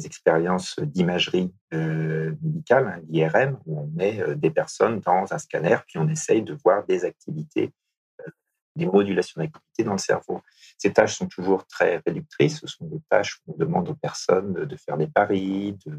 [0.04, 5.76] expériences d'imagerie euh, médicale, hein, l'IRM, où on met euh, des personnes dans un scanner,
[5.88, 7.72] puis on essaye de voir des activités,
[8.20, 8.30] euh,
[8.76, 10.40] des modulations d'activité dans le cerveau.
[10.76, 12.60] Ces tâches sont toujours très réductrices.
[12.60, 15.92] Ce sont des tâches où on demande aux personnes de, faire des paris, de,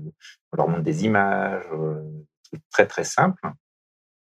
[0.54, 2.02] on leur montre des images, euh,
[2.70, 3.48] très très simples.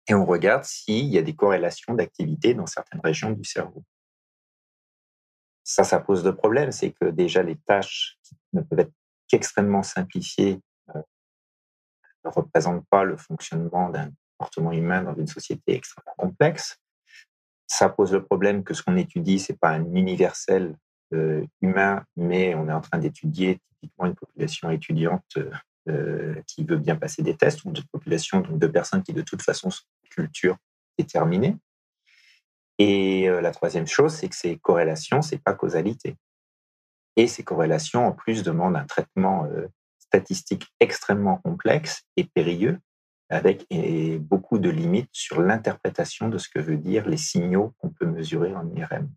[0.09, 3.85] Et on regarde s'il y a des corrélations d'activité dans certaines régions du cerveau
[5.64, 6.70] ça, ça pose de problèmes.
[6.70, 8.18] C'est que déjà, les tâches
[8.53, 8.92] ne peuvent être
[9.27, 10.61] qu'extrêmement simplifiées
[10.94, 11.03] euh,
[12.24, 16.79] ne représentent pas le fonctionnement d'un comportement humain dans une société extrêmement complexe.
[17.66, 20.77] Ça pose le problème que ce qu'on étudie, c'est pas un universel
[21.14, 25.50] euh, humain, mais on est en train d'étudier typiquement une population étudiante euh,
[26.47, 29.42] qui veut bien passer des tests ou une population donc, de personnes qui de toute
[29.42, 30.57] façon sont culture
[30.99, 31.57] déterminée.
[32.79, 36.16] Et euh, la troisième chose, c'est que ces corrélations, c'est pas causalité.
[37.16, 39.68] Et ces corrélations, en plus, demandent un traitement euh,
[40.01, 42.79] statistique extrêmement complexe et périlleux,
[43.31, 43.66] avec
[44.20, 48.55] beaucoup de limites sur l'interprétation de ce que veut dire les signaux qu'on peut mesurer
[48.55, 49.11] en IRM.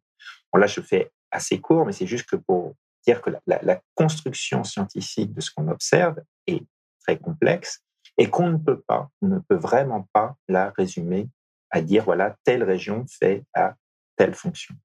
[0.52, 2.74] Bon, là, je fais assez court, mais c'est juste que pour
[3.08, 6.64] dire que la, construction scientifique de ce qu'on observe est
[7.00, 7.82] très complexe
[8.18, 11.30] et qu'on ne peut pas, on ne peut vraiment pas la résumer
[11.70, 13.76] à dire voilà, telle région fait à
[14.18, 14.76] telle fonction.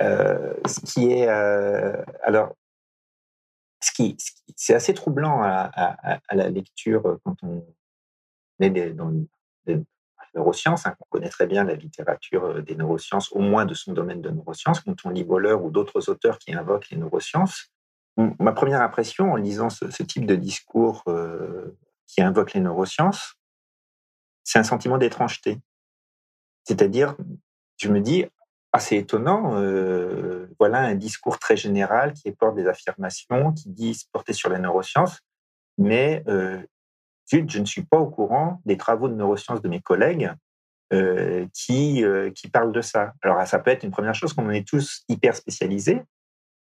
[0.00, 2.54] Euh, ce qui est euh, alors
[3.80, 4.16] ce qui,
[4.56, 7.64] c'est assez troublant à, à, à, la lecture quand on
[8.60, 9.12] est dans,
[10.34, 10.86] neurosciences.
[10.86, 14.20] Hein, on connaît très bien la littérature euh, des neurosciences, au moins de son domaine
[14.20, 17.72] de neurosciences, quand on lit Boller ou d'autres auteurs qui invoquent les neurosciences.
[18.40, 21.76] Ma première impression en lisant ce, type de discours euh,
[22.08, 23.34] qui invoque les neurosciences,
[24.42, 25.60] c'est un sentiment d'étrangeté.
[26.64, 27.16] C'est-à-dire,
[27.76, 28.26] je me dis,
[28.72, 34.06] assez étonnant, euh, voilà un discours très général qui porte des affirmations, qui dit se
[34.10, 35.20] porter sur les neurosciences,
[35.78, 36.24] mais
[37.30, 40.32] je ne suis pas au courant des travaux de neurosciences de mes collègues
[40.92, 43.12] euh, qui, euh, qui parlent de ça.
[43.20, 46.02] Alors, ça peut être une première chose, qu'on est tous hyper spécialisés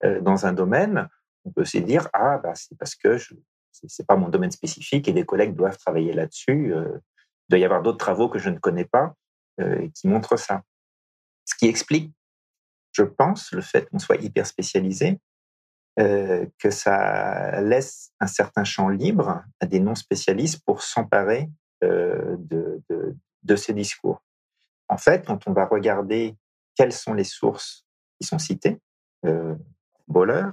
[0.05, 1.09] euh, dans un domaine.
[1.45, 5.07] On peut se dire, ah, bah, c'est parce que ce n'est pas mon domaine spécifique
[5.07, 6.73] et des collègues doivent travailler là-dessus.
[6.75, 7.01] il
[7.49, 9.15] doit y avoir d'autres travaux que je ne connais pas
[9.95, 10.63] qui montrent ça.
[11.45, 12.13] Ce qui explique,
[12.93, 15.21] je pense, le fait qu'on soit hyper spécialisé,
[15.99, 21.51] euh, que ça laisse un certain champ libre à des non-spécialistes pour s'emparer
[21.83, 22.81] euh, de,
[23.43, 24.23] de, ces discours.
[24.89, 26.37] En fait, quand on va regarder
[26.77, 27.85] quelles sont les sources
[28.21, 28.79] qui sont citées,
[29.27, 29.57] euh,
[30.07, 30.51] Boller,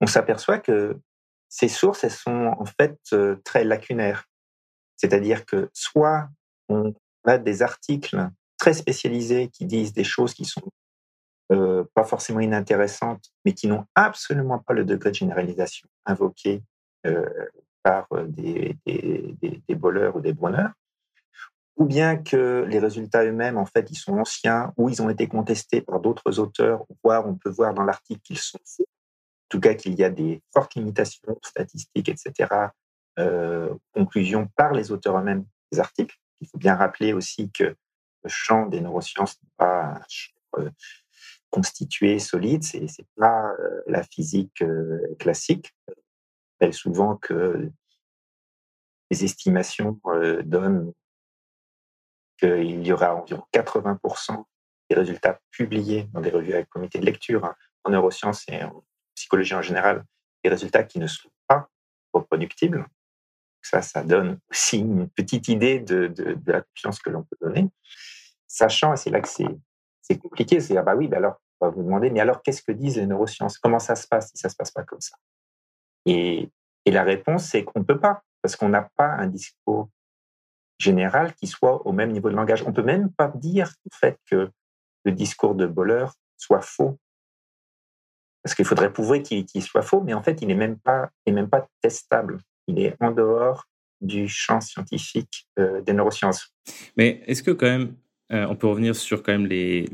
[0.00, 0.98] on s'aperçoit que
[1.48, 2.98] ces sources, elles sont en fait
[3.44, 4.24] très lacunaires.
[4.96, 6.28] C'est-à-dire que soit
[6.68, 6.94] on
[7.26, 10.62] a des articles très spécialisés qui disent des choses qui sont
[11.52, 16.62] euh, pas forcément inintéressantes, mais qui n'ont absolument pas le degré de généralisation invoqué
[17.06, 17.24] euh,
[17.82, 20.72] par euh, des, des, des, ou des bruneurs,
[21.76, 25.28] ou bien que les résultats eux-mêmes, en fait, ils sont anciens, ou ils ont été
[25.28, 29.60] contestés par d'autres auteurs, voire on peut voir dans l'article qu'ils sont faux, en tout
[29.60, 32.48] cas qu'il y a des fortes limitations statistiques, etc.,
[33.18, 36.16] euh, conclusions par les auteurs eux-mêmes des articles.
[36.40, 40.32] Il faut bien rappeler aussi que le champ des neurosciences n'est pas un champ
[41.50, 42.64] constitué, solide.
[42.64, 45.74] C'est n'est pas euh, la physique euh, classique.
[46.58, 47.70] Elle souvent que
[49.10, 50.92] les estimations euh, donnent
[52.38, 54.44] qu'il y aura environ 80%
[54.90, 57.54] des résultats publiés dans des revues avec comité de lecture hein,
[57.84, 60.04] en neurosciences et en psychologie en général,
[60.44, 61.68] des résultats qui ne sont pas
[62.12, 62.86] reproductibles.
[63.62, 67.68] Ça, ça donne aussi une petite idée de, de la confiance que l'on peut donner.
[68.46, 69.44] Sachant, et c'est là que c'est
[70.14, 72.72] compliqué, c'est ah bah oui, bah alors on va vous demander, mais alors qu'est-ce que
[72.72, 73.58] disent les neurosciences?
[73.58, 75.16] Comment ça se passe si ça ne se passe pas comme ça?
[76.04, 76.48] Et,
[76.84, 79.88] et, la réponse, c'est qu'on ne peut pas, parce qu'on n'a pas un discours
[80.78, 82.62] général qui soit au même niveau de langage.
[82.62, 84.50] On ne peut même pas dire en fait que
[85.04, 86.98] le discours de Boller soit faux.
[88.42, 91.48] Parce qu'il faudrait prouver qu'il soit faux, mais en fait, il n'est même, pas, même
[91.48, 92.38] pas testable.
[92.68, 93.64] Il est en dehors
[94.00, 96.54] du champ scientifique euh, des neurosciences.
[96.96, 97.96] Mais est-ce que quand même,
[98.32, 99.86] euh, on peut revenir sur quand même les,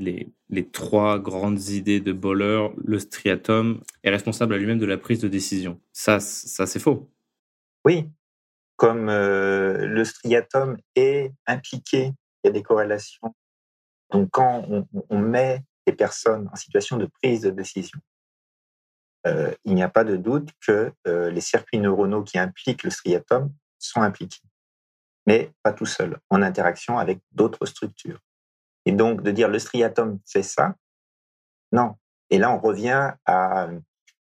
[0.49, 2.68] les, trois grandes idées de Boller.
[2.83, 5.81] Le striatum est responsable à lui-même de la prise de décision.
[5.92, 7.11] Ça, ça c'est faux.
[7.85, 8.09] Oui,
[8.77, 13.35] comme euh, le striatum est impliqué, il y a des corrélations.
[14.11, 14.66] Donc quand
[15.09, 17.99] on, met des personnes en situation de prise de décision,
[19.27, 23.53] euh, il n'y a pas de doute que les circuits neuronaux qui impliquent le striatum
[23.79, 24.42] sont impliqués
[25.27, 28.21] mais pas tout seul, en interaction avec d'autres structures.
[28.85, 30.75] Et donc, de dire le striatum fait ça,
[31.73, 31.95] non.
[32.31, 33.69] Et là, on revient à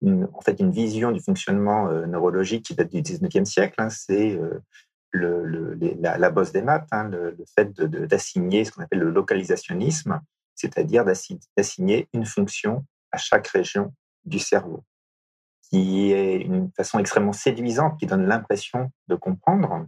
[0.02, 3.76] une, en fait, une vision du fonctionnement euh, neurologique qui date du 19e siècle.
[3.80, 3.90] Hein.
[3.90, 4.62] c'est euh,
[5.14, 10.22] la, bosse des maths, hein, le, fait d'assigner ce qu'on appelle le localisationnisme,
[10.56, 11.06] c'est-à-dire
[11.56, 13.94] d'assigner une fonction à chaque région
[14.26, 14.84] du cerveau,
[15.70, 19.88] qui est une façon extrêmement séduisante, qui donne l'impression de comprendre,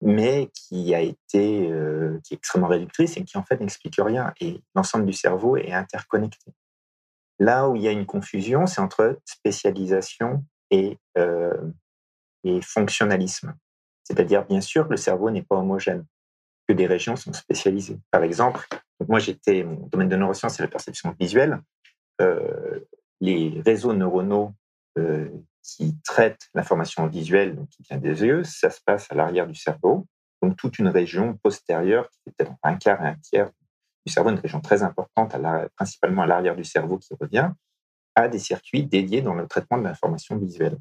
[0.00, 4.32] mais qui a été euh, qui est extrêmement réductrice et qui en fait n'explique rien.
[4.40, 6.52] Et l'ensemble du cerveau est interconnecté.
[7.38, 11.70] Là où il y a une confusion, c'est entre spécialisation et, euh,
[12.44, 13.54] et fonctionnalisme.
[14.04, 16.04] C'est-à-dire, bien sûr, le cerveau n'est pas homogène,
[16.66, 18.00] que des régions sont spécialisées.
[18.10, 18.66] Par exemple,
[19.08, 21.60] moi, j'étais, mon domaine de neurosciences, c'est la perception visuelle.
[22.20, 22.80] Euh,
[23.20, 24.52] les réseaux neuronaux
[25.68, 29.54] qui traite l'information visuelle donc qui vient des yeux, ça se passe à l'arrière du
[29.54, 30.06] cerveau.
[30.40, 33.50] Donc toute une région postérieure qui peut-être un quart et un tiers
[34.06, 37.50] du cerveau, une région très importante, à principalement à l'arrière du cerveau qui revient,
[38.14, 40.78] a des circuits dédiés dans le traitement de l'information visuelle,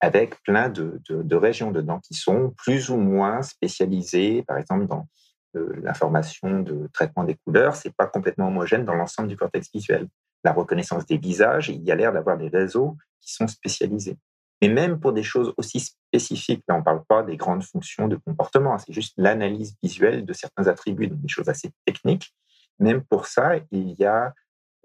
[0.00, 5.08] avec plein de, de, régions dedans qui sont plus ou moins spécialisées, par exemple dans
[5.56, 10.08] euh, l'information de traitement des couleurs, c'est pas complètement homogène dans l'ensemble du cortex visuel
[10.44, 14.18] la reconnaissance des visages, il y a l'air d'avoir des réseaux qui sont spécialisés.
[14.60, 18.08] Mais même pour des choses aussi spécifiques, là on ne parle pas des grandes fonctions
[18.08, 22.34] de comportement, c'est juste l'analyse visuelle de certains attributs, donc des choses assez techniques.
[22.78, 24.32] Même pour ça, il y a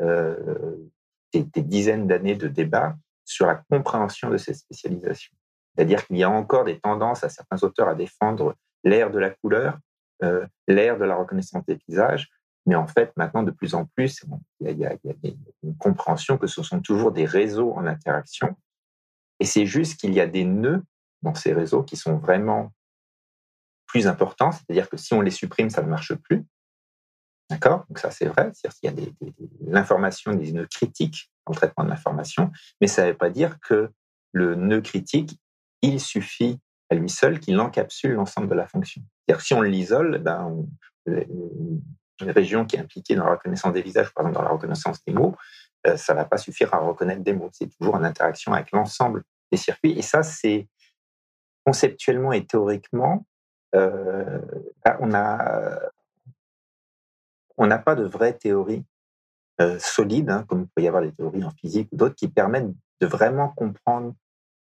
[0.02, 0.78] euh,
[1.34, 5.36] des, dizaines d'années de débats sur la compréhension de ces spécialisations.
[5.76, 9.30] C'est-à-dire qu'il y a encore des tendances à certains auteurs à défendre l'ère de la
[9.30, 9.78] couleur
[10.24, 12.30] euh, l'ère de la reconnaissance des visages.
[12.67, 14.23] Mais en fait, maintenant, de plus en plus,
[14.60, 14.95] il y, a,
[15.63, 18.56] une compréhension que ce sont toujours des réseaux en interaction.
[19.39, 20.84] Et c'est juste qu'il y a des nœuds
[21.21, 22.73] dans ces réseaux qui sont vraiment
[23.86, 24.51] plus importants.
[24.51, 26.45] C'est-à-dire que si on les supprime, ça ne marche plus.
[27.49, 27.86] D'accord?
[27.88, 28.51] Donc ça, c'est vrai.
[28.53, 29.34] C'est-à-dire qu'il y a des,
[29.65, 32.51] l'information, des nœuds critiques dans le traitement de l'information.
[32.82, 33.89] Mais ça ne veut pas dire que
[34.34, 35.39] le nœud critique,
[35.82, 39.01] il suffit à lui seul qu'il encapsule l'ensemble de la fonction.
[39.25, 40.67] C'est-à-dire si on l'isole, ben,
[42.21, 45.03] une région qui est impliquée dans la reconnaissance des visages, par exemple dans la reconnaissance
[45.06, 45.36] des mots,
[45.86, 47.49] euh, ça ne va pas suffire à reconnaître des mots.
[47.51, 49.97] C'est toujours en interaction avec l'ensemble des circuits.
[49.97, 50.67] Et ça, c'est
[51.65, 53.25] conceptuellement et théoriquement,
[53.75, 54.39] euh,
[54.99, 55.80] on a
[57.58, 58.86] on n'a pas de vraie théorie
[59.60, 62.27] euh, solide, hein, comme il peut y avoir des théories en physique ou d'autres, qui
[62.27, 62.69] permettent
[63.01, 64.13] de vraiment comprendre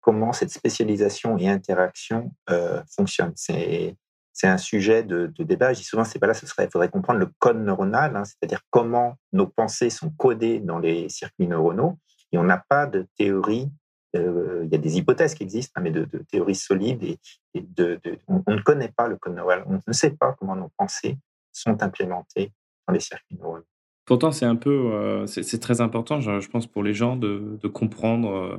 [0.01, 3.33] comment cette spécialisation et interaction euh, fonctionnent.
[3.35, 3.95] C'est
[4.33, 5.73] c'est un sujet de, débat.
[5.73, 8.23] Je dis souvent, c'est pas là, ce serait, il faudrait comprendre le code neuronal, hein,
[8.23, 11.97] c'est-à-dire comment nos pensées sont codées dans les circuits neuronaux.
[12.31, 13.69] Et on n'a pas de théorie.
[14.15, 17.03] Euh, il y a des hypothèses qui existent, hein, mais de, théories solides.
[17.03, 17.19] Et,
[17.61, 19.63] de, on, ne connaît pas le code neuronal.
[19.67, 21.17] On ne sait pas comment nos pensées
[21.51, 22.53] sont implémentées
[22.87, 23.65] dans les circuits neuronaux.
[24.05, 28.29] Pourtant, c'est un peu, euh, c'est très important, je, pense, pour les gens de, comprendre
[28.29, 28.57] euh,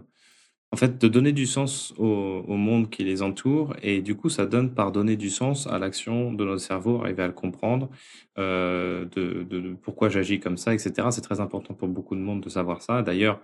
[0.72, 4.46] en fait, de donner du sens au, monde qui les entoure et du coup, ça
[4.46, 7.90] donne par donner du sens à l'action de notre cerveau, arriver à le comprendre,
[8.38, 11.08] euh, de, pourquoi j'agis comme ça, etc.
[11.11, 13.02] C'est très important pour beaucoup de monde de savoir ça.
[13.02, 13.40] D'ailleurs,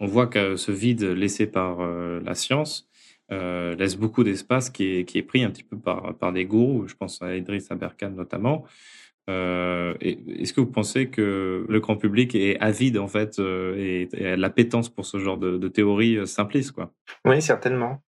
[0.00, 2.88] on voit que ce vide laissé par euh, la science
[3.30, 6.88] euh, laisse beaucoup d'espace qui est, pris un petit peu par, par des gourous.
[6.88, 8.64] Je pense à Idriss Aberkan notamment,
[9.30, 14.26] euh, est-ce que vous pensez que le grand public est avide en fait euh, et,
[14.26, 16.92] a l'appétence pour ce genre de, théorie euh, simpliste quoi?
[17.24, 18.02] Oui, certainement,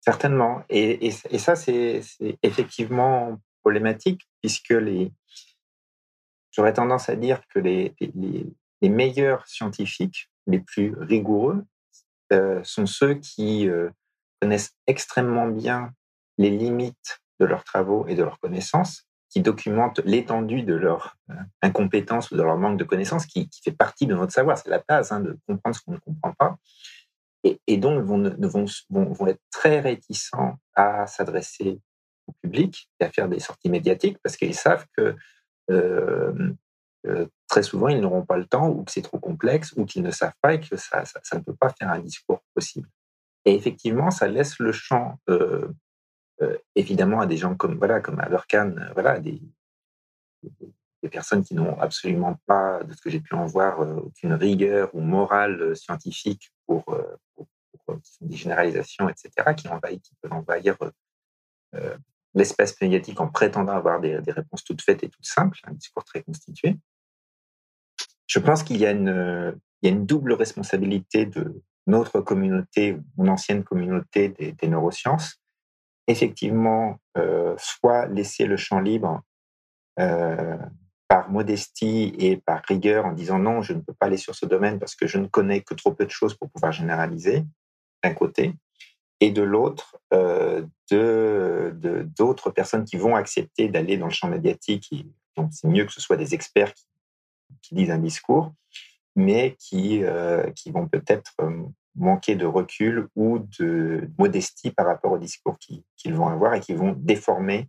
[0.00, 0.62] certainement.
[0.68, 2.02] Et, ça, c'est
[2.42, 5.10] effectivement problématique puisque les,
[6.52, 11.64] j'aurais tendance à dire que les, les, meilleurs scientifiques, les plus rigoureux,
[12.62, 13.68] sont ceux qui
[14.40, 15.92] connaissent extrêmement bien
[16.38, 21.34] les limites de leurs travaux et de leurs connaissances qui documentent l'étendue de leur euh,
[21.62, 24.58] incompétence ou de leur manque de connaissances, qui, fait partie de notre savoir.
[24.58, 26.56] C'est la base hein, de comprendre ce qu'on ne comprend pas.
[27.42, 28.36] Et, donc, vont,
[28.90, 31.80] vont, être très réticents à s'adresser
[32.26, 35.16] au public et à faire des sorties médiatiques parce qu'ils savent que
[35.70, 36.52] euh,
[37.06, 40.02] euh, très souvent, ils n'auront pas le temps ou que c'est trop complexe ou qu'ils
[40.02, 42.90] ne savent pas et que ça, ne peut pas faire un discours possible.
[43.46, 45.18] Et effectivement, ça laisse le champ
[46.74, 49.40] évidemment à des gens comme voilà comme Aberkan, euh, voilà des,
[51.02, 54.32] des personnes qui n'ont absolument pas, de ce que j'ai pu en voir, euh, aucune
[54.32, 56.84] rigueur ou morale scientifique pour,
[58.20, 59.66] des généralisations, etc., qui
[60.22, 60.76] peuvent envahir
[62.34, 66.04] l'espace médiatique en prétendant avoir des, des, réponses toutes faites et toutes simples, un discours
[66.04, 66.78] très constitué.
[68.28, 72.96] Je pense qu'il y a une, il y a une double responsabilité de notre communauté,
[73.16, 75.39] mon ancienne communauté des neurosciences,
[76.10, 79.22] effectivement euh, soit laisser le champ libre
[79.98, 80.56] euh,
[81.08, 84.46] par modestie et par rigueur en disant non, je ne peux pas aller sur ce
[84.46, 87.44] domaine parce que je ne connais que trop peu de choses pour pouvoir généraliser,
[88.02, 88.54] d'un côté,
[89.20, 91.74] et de l'autre, euh, de
[92.16, 94.92] d'autres personnes qui vont accepter d'aller dans le champ médiatique.
[95.36, 96.86] donc, c'est mieux que ce soit des experts qui,
[97.62, 98.52] qui disent un discours,
[99.14, 100.02] mais qui,
[100.56, 101.34] qui vont peut-être
[101.94, 106.74] manquer de recul ou de modestie par rapport au discours qu'ils vont avoir et qui
[106.74, 107.68] vont déformer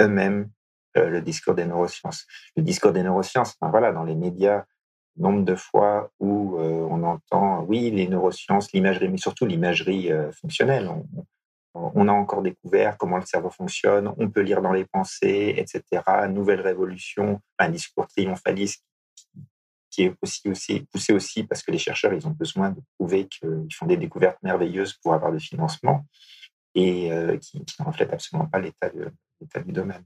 [0.00, 0.50] eux-mêmes
[0.96, 2.26] euh, le discours des neurosciences.
[2.56, 4.64] Le discours des neurosciences, voilà, dans les médias,
[5.16, 10.30] nombre de fois où euh, on entend, oui, les neurosciences, l'imagerie, mais surtout l'imagerie euh,
[10.32, 10.90] fonctionnelle.
[11.74, 16.02] On, a encore découvert comment le cerveau fonctionne, on peut lire dans les pensées, etc.
[16.28, 18.84] Nouvelle révolution, un discours triomphaliste
[19.92, 23.28] qui est aussi, aussi poussé aussi parce que les chercheurs, ils ont besoin de prouver
[23.28, 26.06] qu'ils font des découvertes merveilleuses pour avoir des financements
[26.74, 30.02] et euh, qui, ne reflètent absolument pas l'état du domaine.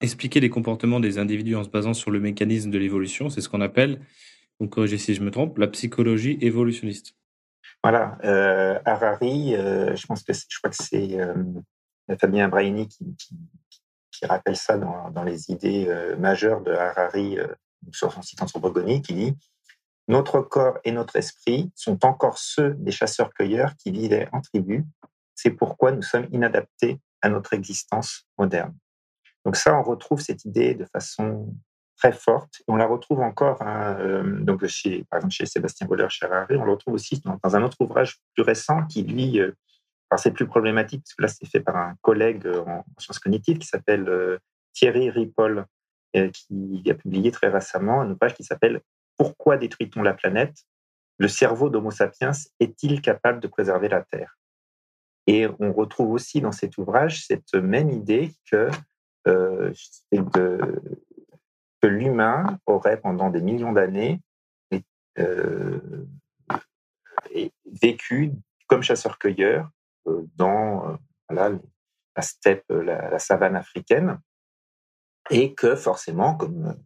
[0.00, 3.48] Expliquer les comportements des individus en se basant sur le mécanisme de l'évolution, c'est ce
[3.48, 4.00] qu'on appelle,
[4.60, 7.14] donc corrigez si je me trompe, la psychologie évolutionniste.
[7.84, 11.18] Voilà, euh, Harari, euh, je pense que je crois que c'est
[12.18, 13.04] Fabien Braini qui,
[14.10, 15.86] qui, rappelle ça dans, dans les idées
[16.18, 17.36] majeures de Harari
[17.92, 19.34] sur son site anthropogonique, qui dit
[20.08, 24.84] Notre corps et notre esprit sont encore ceux des chasseurs-cueilleurs qui vivaient en tribu.
[25.34, 28.76] C'est pourquoi nous sommes inadaptés à notre existence moderne.
[29.44, 31.54] Donc ça, on retrouve cette idée de façon
[31.96, 32.62] très forte.
[32.68, 36.56] On la retrouve encore, hein, euh, donc chez, par exemple chez Sébastien Boller, chez Harari,
[36.56, 39.52] on le retrouve aussi dans, un autre ouvrage plus récent qui, lui, euh,
[40.16, 43.66] c'est plus problématique parce que là c'est fait par un collègue en sciences cognitives qui
[43.66, 44.38] s'appelle euh,
[44.72, 45.64] Thierry Ripoll, euh,
[46.12, 48.80] qui a publié très récemment un ouvrage qui s'appelle
[49.16, 50.56] Pourquoi détruit-on la planète?
[51.18, 54.38] Le cerveau d'Homo sapiens est-il capable de préserver la Terre?
[55.26, 58.70] Et on retrouve aussi dans cet ouvrage cette même idée que,
[59.26, 59.72] euh,
[61.82, 64.20] l'humain aurait pendant des millions d'années
[65.18, 65.80] euh,
[67.82, 68.32] vécu
[68.66, 69.68] comme chasseur-cueilleur
[70.06, 70.98] euh, dans
[71.30, 71.58] euh,
[72.14, 74.18] la steppe, la, savane africaine,
[75.30, 76.76] et que forcément, comme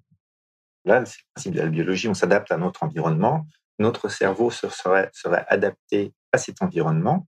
[0.84, 3.46] là, c'est le principe de la biologie, on s'adapte à notre environnement,
[3.78, 5.10] notre cerveau serait,
[5.48, 7.26] adapté à cet environnement,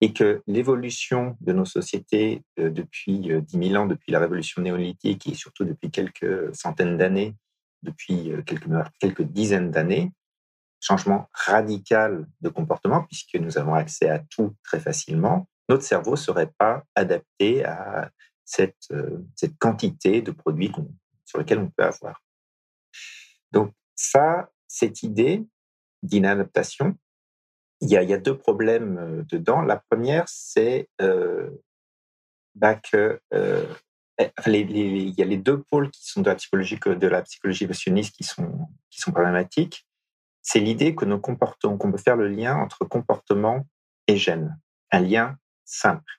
[0.00, 5.34] et que l'évolution de nos sociétés depuis 10 000 ans, depuis la révolution néolithique et
[5.34, 7.34] surtout depuis quelques centaines d'années,
[7.82, 8.68] depuis quelques,
[9.00, 10.12] quelques dizaines d'années,
[10.80, 16.16] changement radical de comportement, puisque nous avons accès à tout très facilement, notre cerveau ne
[16.16, 18.10] serait pas adapté à
[18.48, 20.72] cette, euh, cette quantité de produits
[21.24, 22.22] sur lesquels on peut avoir.
[23.52, 25.46] Donc ça, cette idée
[26.02, 26.96] d'inadaptation,
[27.80, 29.62] il y, a, deux problèmes euh, dedans.
[29.62, 31.48] La première, c'est euh,
[32.56, 33.72] bah que euh,
[34.18, 37.64] eh, il y a les deux pôles qui sont de la psychologie de la psychologie
[37.64, 39.86] évolutionniste qui sont qui sont problématiques
[40.50, 43.66] c'est l'idée que nos comportements, qu'on peut faire le lien entre comportement
[44.06, 44.58] et gène,
[44.90, 45.36] un lien
[45.66, 46.10] simple.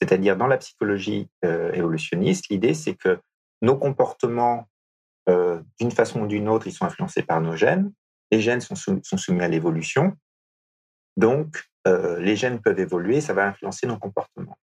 [0.00, 3.20] C'est-à-dire dans la psychologie euh, évolutionniste, l'idée c'est que
[3.62, 4.68] nos comportements,
[5.28, 7.92] euh, d'une façon ou d'une autre, ils sont influencés par nos gènes.
[8.30, 10.16] Les gènes sont, soumis à l'évolution,
[11.16, 14.58] donc euh, les gènes peuvent évoluer, ça va influencer nos comportements.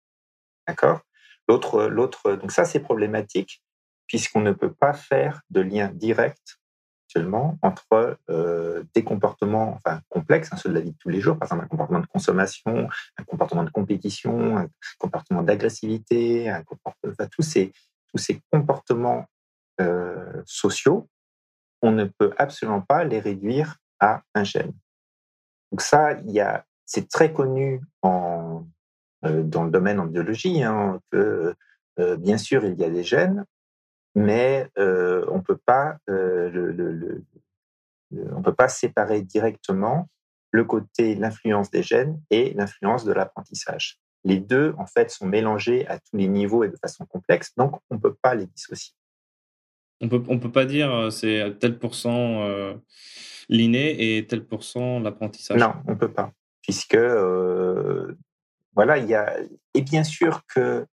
[0.67, 1.01] D'accord?
[1.49, 3.61] L'autre, l'autre, donc ça c'est problématique
[4.07, 6.59] puisqu'on ne peut pas faire de lien direct
[7.07, 11.21] actuellement entre euh, des comportements enfin, complexes, hein, ceux de la vie de tous les
[11.21, 14.67] jours, par exemple un comportement de consommation, un comportement de compétition, un
[14.99, 16.63] comportement d'agressivité, un
[17.31, 17.71] tous, ces,
[18.11, 19.25] tous ces comportements
[19.79, 21.07] euh, sociaux,
[21.81, 24.73] on ne peut absolument pas les réduire à un gène.
[25.71, 28.65] Donc ça, il y a, c'est très connu en,
[29.25, 31.55] euh, dans le domaine en biologie hein, que
[32.19, 33.43] bien sûr il y a des gènes,
[34.17, 37.23] mais euh, on peut pas euh, le,
[38.35, 40.09] on peut pas séparer directement
[40.49, 43.99] le côté l'influence des gènes et l'influence de l'apprentissage.
[44.23, 47.79] Les deux en fait sont mélangés à tous les niveaux et de façon complexe, donc
[47.91, 48.95] on peut pas les dissocier.
[50.01, 52.73] On peut on peut pas dire euh, c'est tel pourcent euh,
[53.49, 55.59] l'inné et tel pourcent l'apprentissage.
[55.59, 56.31] Non, on peut pas,
[56.63, 56.97] puisque
[58.75, 59.37] voilà il y a
[59.75, 60.87] et bien sûr que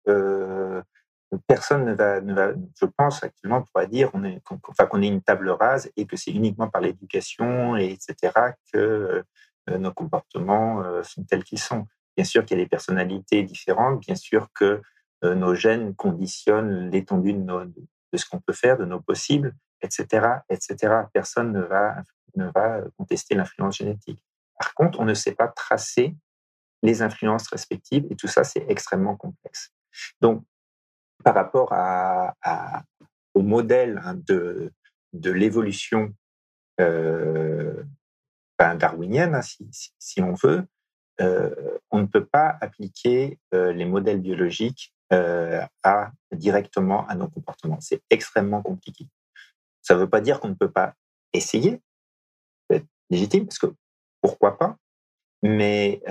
[1.47, 5.07] personne ne va, ne va, je pense actuellement, pourrait dire qu'on est, enfin, qu'on est
[5.07, 8.33] une table rase et que c'est uniquement par l'éducation, et etc.,
[8.71, 9.23] que
[9.69, 11.87] euh, nos comportements euh, sont tels qu'ils sont.
[12.15, 14.81] Bien sûr qu'il y a des personnalités différentes, bien sûr que
[15.23, 17.73] euh, nos gènes conditionnent l'étendue de,
[18.11, 21.03] de, ce qu'on peut faire, de nos possibles, etc., etc.
[21.13, 21.95] Personne ne va,
[22.35, 24.21] ne va contester l'influence génétique.
[24.59, 26.15] Par contre, on ne sait pas tracer
[26.83, 29.71] les influences respectives et tout ça, c'est extrêmement complexe.
[30.21, 30.43] Donc,
[31.23, 31.73] par rapport
[33.33, 34.71] au modèle hein, de,
[35.13, 36.13] de l'évolution
[36.79, 37.83] euh,
[38.57, 39.67] ben, darwinienne, hein, si,
[39.99, 40.65] si, on veut,
[41.21, 44.93] euh, on ne peut pas appliquer euh, les modèles biologiques
[46.31, 47.79] directement à nos comportements.
[47.79, 49.05] C'est extrêmement compliqué.
[49.83, 50.95] Ça ne veut pas dire qu'on ne peut pas
[51.33, 51.83] essayer,
[52.67, 53.67] c'est légitime, parce que
[54.21, 54.75] pourquoi pas
[55.43, 56.01] mais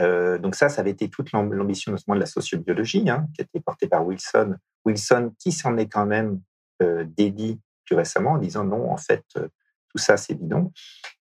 [0.41, 3.89] donc ça, ça avait été toute l'ambition de la sociobiologie, hein, qui a été portée
[3.89, 4.57] par Wilson.
[4.85, 6.41] Wilson, qui s'en est quand même
[6.83, 9.49] euh, plus récemment en disant non, en fait, euh,
[9.89, 10.72] tout ça, c'est bidon.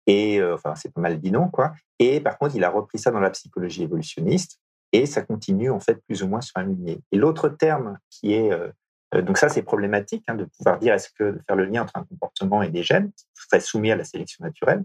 [0.06, 1.72] Et euh, enfin, c'est pas mal bidon, quoi.
[1.98, 4.60] Et par contre, il a repris ça dans la psychologie évolutionniste
[4.92, 7.00] et ça continue en fait plus ou moins sur un lignée.
[7.12, 11.10] Et l'autre terme qui est euh, donc ça, c'est problématique hein, de pouvoir dire est-ce
[11.10, 14.04] que de faire le lien entre un comportement et des gènes serait soumis à la
[14.04, 14.84] sélection naturelle.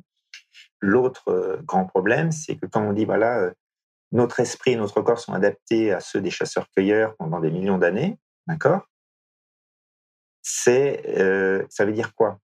[0.81, 3.51] L'autre grand problème, c'est que quand on dit, voilà,
[4.11, 8.17] notre esprit et notre corps sont adaptés à ceux des chasseurs-cueilleurs pendant des millions d'années,
[8.47, 8.87] d'accord?
[10.41, 12.39] C'est, euh, ça veut dire quoi?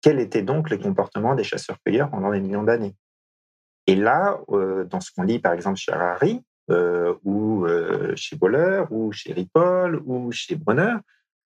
[0.00, 2.94] Quel était donc le comportement des chasseurs-cueilleurs pendant des millions d'années?
[3.86, 7.66] Et là, dans ce qu'on lit par exemple chez Harari, ou
[8.14, 10.96] chez Boller, ou chez Ripoll, ou chez Bronner,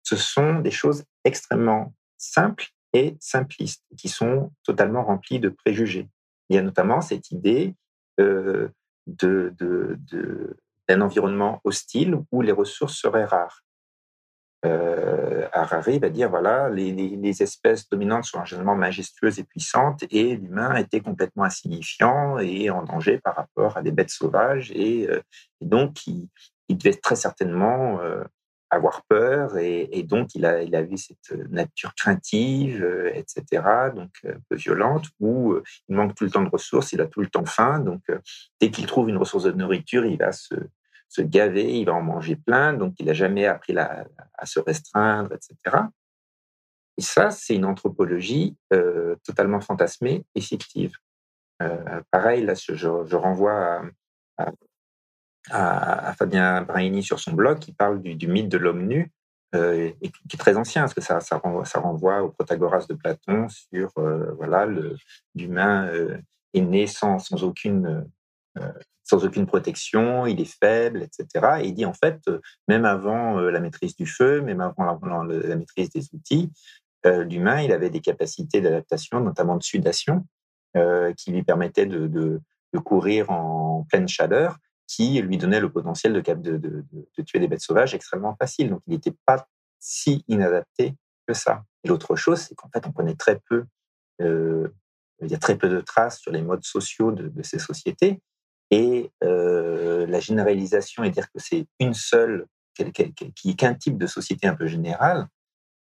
[0.04, 6.08] ce sont des choses extrêmement simples et simplistes, qui sont totalement remplis de préjugés.
[6.50, 7.76] Il y a notamment cette idée
[8.20, 8.70] euh,
[9.06, 9.54] de,
[10.88, 13.63] d'un environnement hostile où les ressources seraient rares.
[14.65, 20.75] euh, Harari va dire voilà, les, espèces dominantes sont généralement majestueuses et puissantes, et l'humain
[20.75, 25.21] était complètement insignifiant et en danger par rapport à des bêtes sauvages, et, euh,
[25.61, 26.27] donc il,
[26.69, 28.23] il, devait très certainement euh,
[28.70, 33.63] avoir peur, et, donc il a, il cette nature craintive, euh, etc.,
[33.95, 35.55] donc un peu violente, où
[35.88, 38.01] il manque tout le temps de ressources, il a tout le temps faim, donc
[38.59, 40.55] dès qu'il trouve une ressource de nourriture, il va se
[41.09, 45.34] se gaver, il va en manger plein, donc il n'a jamais appris à se restreindre,
[45.34, 45.78] etc.
[46.97, 50.93] Et ça, c'est une anthropologie euh, totalement fantasmée et fictive.
[51.61, 53.84] Euh, pareil, là, je, renvoie
[54.38, 54.51] à,
[55.50, 59.12] Fabien Braini sur son blog qui parle du, mythe de l'homme nu,
[59.56, 63.91] euh, qui est très ancien, parce que ça, ça, renvoie, au Protagoras de Platon sur
[64.38, 64.68] voilà
[65.36, 65.89] l'humain
[66.54, 68.06] est né sans, sans aucune
[69.08, 71.62] sans aucune protection, il est faible, etc.
[71.62, 75.24] Et il dit en fait, euh, même avant euh, la maîtrise du feu, même avant
[75.24, 76.52] la, maîtrise des outils,
[77.06, 80.26] euh, l'humain, il avait des capacités d'adaptation, notamment de sudation,
[81.18, 82.39] qui lui permettaient de,
[82.86, 86.83] courir en pleine chaleur, qui lui donnait le potentiel de,
[87.25, 88.69] tuer des bêtes sauvages extrêmement facile.
[88.69, 89.47] Donc il n'était pas
[89.79, 90.95] si inadapté
[91.27, 91.63] que ça.
[91.83, 93.65] Et l'autre chose, c'est qu'en fait, on connaît très peu,
[95.21, 98.21] il y a très peu de traces sur les modes sociaux de, ces sociétés.
[98.69, 104.55] Et euh, la généralisation et dire que c'est une seule, qu'un type de société un
[104.55, 105.27] peu générale,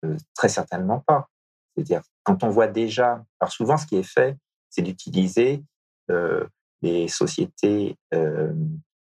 [0.04, 1.28] euh, très certainement pas.
[1.74, 4.36] C'est-à-dire, quand on voit déjà, alors souvent ce qui est fait,
[4.68, 5.64] c'est d'utiliser
[6.10, 6.46] euh,
[6.82, 8.52] les sociétés euh,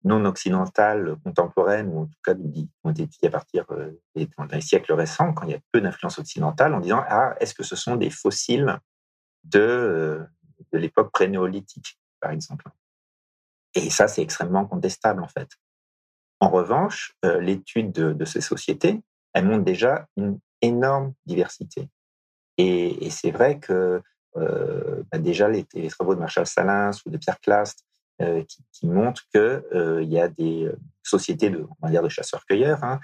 [0.04, 3.66] non occidentales contemporaines, ou en tout cas qui ont été étudiées à partir
[4.14, 7.54] des, des siècles récents, quand il y a peu d'influence occidentale, en disant ah est-ce
[7.54, 8.78] que ce sont des fossiles
[9.44, 10.26] de
[10.72, 12.68] de l'époque prénéolithique, par exemple?
[13.74, 15.48] Et ça, c'est extrêmement contestable, en fait.
[16.40, 19.00] En revanche, euh, l'étude de, ces sociétés,
[19.34, 21.88] elle montre déjà une énorme diversité.
[22.56, 24.00] Et, c'est vrai que euh,
[25.10, 27.84] bah, déjà, les, travaux de Marshall Salins ou de Pierre Clast
[28.20, 30.70] euh, qui, montrent qu'il y a des
[31.02, 33.00] sociétés de, on de chasseurs-cueilleurs hein,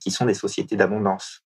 [0.00, 1.42] qui sont des sociétés d'abondance,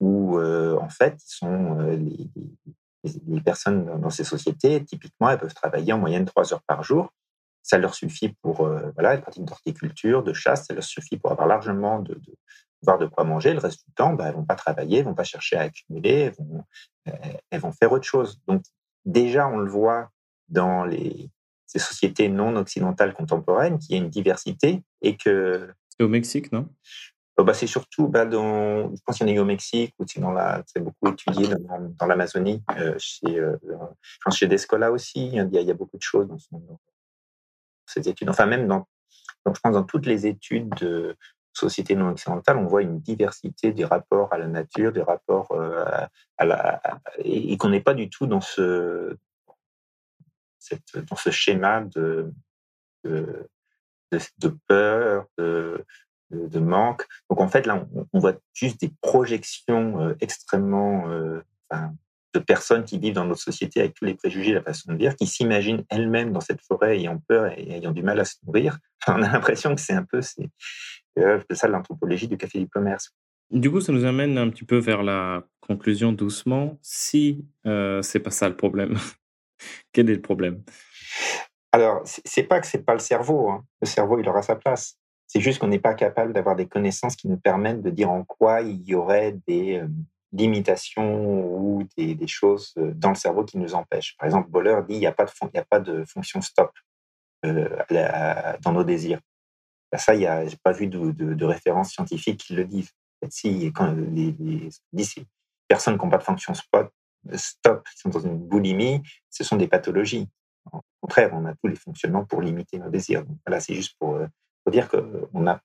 [0.00, 6.24] où en fait, sont les, personnes dans ces sociétés, typiquement, elles peuvent travailler en moyenne
[6.24, 7.12] trois heures par jour.
[7.62, 11.48] Ça leur suffit pour euh, voilà, pratique d'horticulture, de chasse, ça leur suffit pour avoir
[11.48, 12.20] largement de
[12.98, 13.52] de quoi manger.
[13.52, 16.10] Le reste du temps, bah, elles vont pas travailler, elles vont pas chercher à accumuler,
[16.10, 16.64] elles vont,
[17.50, 18.40] elles vont faire autre chose.
[18.46, 18.62] Donc
[19.04, 20.10] déjà, on le voit
[20.48, 21.30] dans les,
[21.66, 25.72] ces sociétés non occidentales contemporaines qu'il y a une diversité et que...
[25.96, 26.68] C'est au Mexique, non?
[27.36, 30.06] Oh, bah, c'est surtout bah, dans, je pense qu'il y en a au Mexique ou
[30.06, 33.56] sinon là, c'est beaucoup étudié dans, dans l'Amazonie, euh, chez, euh,
[34.02, 36.38] je pense chez Descola aussi, il y, a, il y a beaucoup de choses dans
[36.38, 36.62] son,
[37.86, 38.30] ces études.
[38.30, 38.86] Enfin, même dans,
[39.44, 41.16] donc je pense dans toutes les études de
[41.56, 45.84] société non occidentale, on voit une diversité des rapports à la nature, des rapports euh,
[46.36, 46.82] à, la,
[47.18, 49.16] et, qu'on n'est pas du tout dans ce,
[50.94, 52.32] dans ce schéma de,
[53.04, 53.48] de,
[54.66, 55.84] peur, de,
[56.30, 57.06] de, manque.
[57.30, 61.40] Donc en fait, là, on, voit juste des projections euh, extrêmement euh,
[62.34, 65.14] de personnes qui vivent dans notre société avec tous les préjugés, la façon de vivre,
[65.14, 68.78] qui s'imaginent elles-mêmes dans cette forêt ayant peur et ayant du mal à se nourrir.
[69.06, 70.20] On a l'impression que c'est un peu
[71.16, 73.10] c'est euh, ça l'anthropologie du café du commerce.
[73.50, 76.78] Du coup, ça nous amène un petit peu vers la conclusion doucement.
[76.82, 78.96] Si euh, c'est pas ça le problème,
[79.92, 80.62] quel est le problème?
[81.72, 83.50] Alors, c'est pas que c'est pas le cerveau.
[83.50, 83.64] Hein.
[83.80, 84.98] Le cerveau, il aura sa place.
[85.26, 88.24] C'est juste qu'on n'est pas capable d'avoir des connaissances qui nous permettent de dire en
[88.24, 89.88] quoi il y aurait des, euh,
[90.34, 94.16] limitations ou des, choses euh, dans le cerveau qui nous empêchent.
[94.18, 96.72] Par exemple, Boller dit il n'y a, pas de il a pas de fonction stop
[97.46, 97.68] euh,
[98.62, 99.20] dans nos désirs.
[99.94, 102.90] Ben, ça, je n'ai pas vu de, de, références scientifiques qui le disent.
[103.30, 104.34] Si, quand les,
[105.68, 106.90] personnes qui n'ont pas de fonction spot,
[107.34, 110.28] stop, qui sont dans une boulimie, ce sont des pathologies.
[110.72, 113.24] Au contraire, on a tous les fonctionnements pour limiter nos désirs.
[113.24, 114.26] Donc, c'est juste pour, euh,
[114.68, 115.62] dire qu'on n'a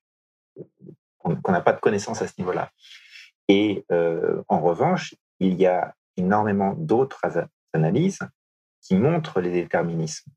[1.17, 2.69] qu'on n'a pas de connaissances à ce niveau-là.
[3.47, 7.19] Et euh, en revanche, il y a énormément d'autres
[7.73, 8.19] analyses
[8.81, 10.31] qui montrent les déterminismes,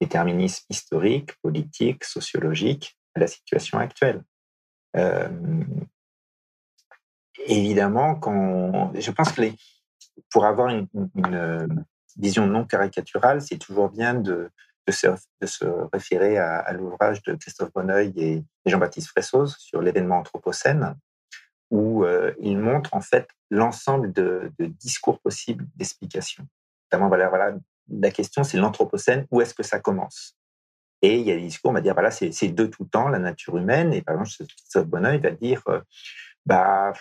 [0.00, 4.22] déterminismes historiques, politiques, sociologiques la situation actuelle.
[4.96, 5.28] Euh,
[7.46, 9.42] évidemment, quand, je pense que
[10.30, 10.86] pour avoir une,
[12.16, 14.50] vision non caricaturale, c'est toujours bien de,
[14.88, 15.08] se,
[15.92, 20.96] référer à, à l'ouvrage de Christophe Bonneuil et, Jean-Baptiste Fressoz sur l'événement anthropocène,
[21.70, 26.46] où euh, il montre en fait l'ensemble de, discours possibles d'explication.
[26.86, 27.56] Notamment, voilà, voilà,
[27.88, 30.36] la question c'est l'anthropocène, où est-ce que ça commence?
[31.02, 33.18] Et il y a des discours, on va dire, voilà, c'est de tout temps la
[33.18, 33.92] nature humaine.
[33.92, 35.80] Et par exemple, ce Bonneuil va dire, euh,
[36.46, 36.92] bah,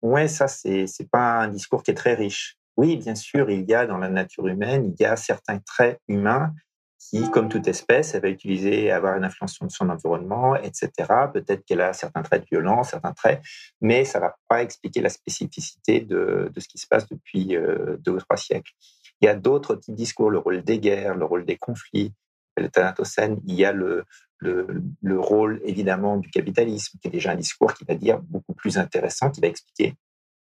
[0.00, 2.56] ouais, ça, c'est pas un discours qui est très riche.
[2.76, 6.00] Oui, bien sûr, il y a dans la nature humaine, il y a certains traits
[6.08, 6.54] humains
[6.98, 10.90] qui, comme toute espèce, elle va utiliser, avoir une influence sur son environnement, etc.
[11.32, 13.42] Peut-être qu'elle a certains traits de violence, certains traits,
[13.80, 17.96] mais ça va pas expliquer la spécificité de, de ce qui se passe depuis euh,
[17.98, 18.72] deux ou trois siècles.
[19.20, 22.14] Il y a d'autres types de discours, le rôle des guerres, le rôle des conflits,
[22.56, 24.04] le Thanatocène, il y a le,
[24.38, 28.54] le, le, rôle évidemment du capitalisme, qui est déjà un discours qui va dire beaucoup
[28.54, 29.94] plus intéressant, qui va expliquer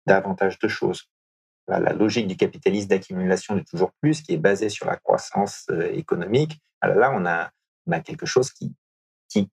[0.05, 1.09] davantage de choses
[1.67, 5.91] la logique du capitalisme d'accumulation de toujours plus, qui est basée sur la croissance euh,
[5.93, 7.51] économique, alors là, on a,
[7.87, 8.73] on a quelque chose qui,
[9.29, 9.49] qui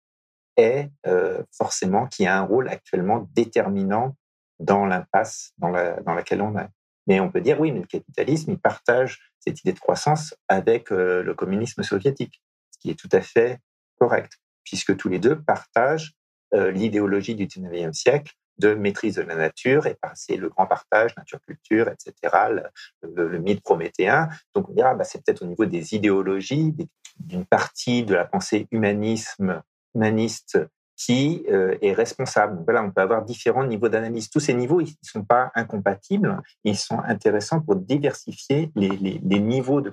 [0.57, 4.16] est euh, forcément, qui a un rôle actuellement déterminant
[4.61, 6.68] dans l'impasse dans, la, dans laquelle on est.
[7.07, 11.22] Mais on peut dire, oui, mais le capitalisme, partage cette idée de croissance avec euh,
[11.22, 13.61] le communisme soviétique, ce qui est tout à fait
[13.98, 16.14] correct, puisque tous les deux partagent
[16.52, 21.88] l'idéologie du 19e siècle de maîtrise de la nature, et c'est le grand partage, nature-culture,
[21.88, 22.62] etc.,
[23.02, 24.28] le, mythe prométhéen.
[24.55, 26.74] Donc on dira, bah, c'est peut-être au niveau des idéologies,
[27.18, 29.62] d'une partie de la pensée humanisme,
[29.94, 30.59] humaniste
[30.97, 32.62] qui euh, est responsable.
[32.64, 34.30] Voilà, on peut avoir différents niveaux d'analyse.
[34.30, 39.80] Tous ces niveaux, ils ne sont pas incompatibles, ils sont intéressants pour diversifier les, niveaux
[39.80, 39.92] de,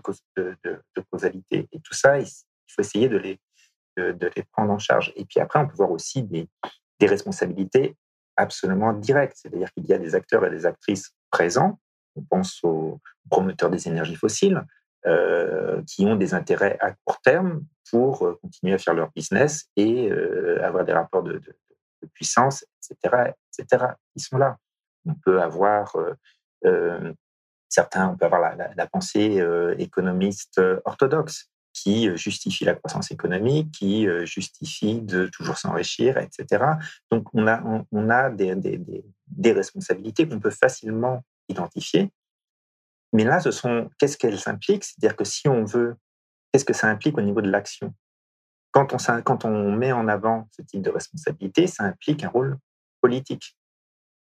[1.10, 1.68] causalité.
[1.72, 2.28] Et tout ça, il
[2.68, 3.39] faut essayer de les,
[4.52, 5.12] prendre en charge.
[5.16, 6.47] Et puis après, on peut voir aussi des,
[7.02, 7.97] responsabilités
[8.38, 9.34] absolument direct.
[9.36, 11.80] C'est-à-dire qu'il y a des acteurs et des actrices présents,
[12.16, 12.99] on pense aux
[13.30, 14.64] promoteurs des énergies fossiles,
[15.08, 19.66] euh, qui ont des intérêts à court terme pour euh, continuer à faire leur business
[19.76, 21.42] et euh, avoir des rapports de,
[22.14, 23.86] puissance, etc., etc.
[24.16, 24.58] Ils sont là.
[25.06, 25.96] On peut avoir
[27.70, 29.39] certains, on peut avoir la, pensée
[29.78, 36.66] économiste orthodoxe qui euh, justifie la croissance économique, qui euh, justifie de toujours s'enrichir, etc.
[37.12, 37.62] Donc on a,
[37.92, 38.82] on, a des, des,
[39.28, 42.12] des, responsabilités qu'on peut facilement identifier.
[43.14, 44.84] Mais là, ce sont qu'est-ce qu'elles impliquent?
[44.84, 45.96] C'est-à-dire que si on veut,
[46.52, 47.93] qu'est-ce que ça implique au niveau de l'action?
[48.72, 52.58] Quand on, met en avant ce type de responsabilité, ça implique un rôle
[53.02, 53.58] politique,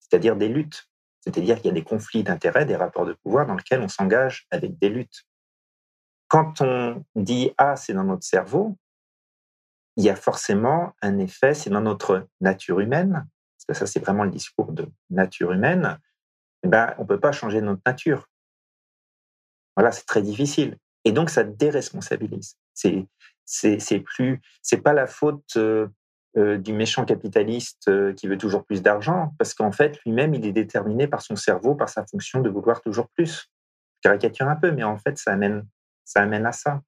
[0.01, 0.89] c'est-à-dire des luttes.
[1.23, 4.47] C'est-à-dire qu'il y a des conflits d'intérêts, des rapports de pouvoir dans lesquels on s'engage
[4.51, 5.25] avec des luttes
[6.35, 8.77] quand on dit ah c'est dans notre cerveau,
[9.97, 13.13] il y a forcément un effet, c'est dans notre nature humaine,
[13.57, 15.97] parce que ça c'est vraiment le discours de nature humaine.
[16.65, 18.29] Eh ben on peut pas changer notre nature.
[19.77, 20.77] Voilà, c'est très difficile.
[21.05, 22.57] Et donc ça déresponsabilise.
[22.73, 23.07] C'est
[23.45, 25.89] c'est plus c'est pas la faute euh,
[26.37, 30.47] euh, du méchant capitaliste euh, qui veut toujours plus d'argent, parce qu'en fait lui-même il
[30.47, 33.51] est déterminé par son cerveau, par sa fonction de vouloir toujours plus.
[34.03, 35.67] Je caricature un peu, mais en fait ça amène
[36.05, 36.81] ça amène à ça.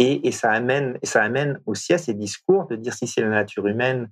[0.00, 3.66] Et, ça, amène, ça amène aussi à ces discours de dire si c'est la nature
[3.66, 4.08] humaine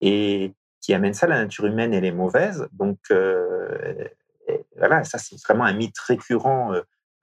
[0.00, 2.66] et qui amène ça, la nature humaine, elle est mauvaise.
[2.72, 2.98] Donc,
[4.78, 6.72] voilà, ça, c'est vraiment un mythe récurrent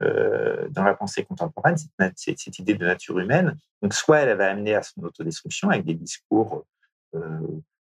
[0.02, 1.76] euh, euh, dans la pensée contemporaine,
[2.16, 3.58] cette, idée de nature humaine.
[3.82, 6.66] Donc, soit elle va amener à son autodestruction avec des discours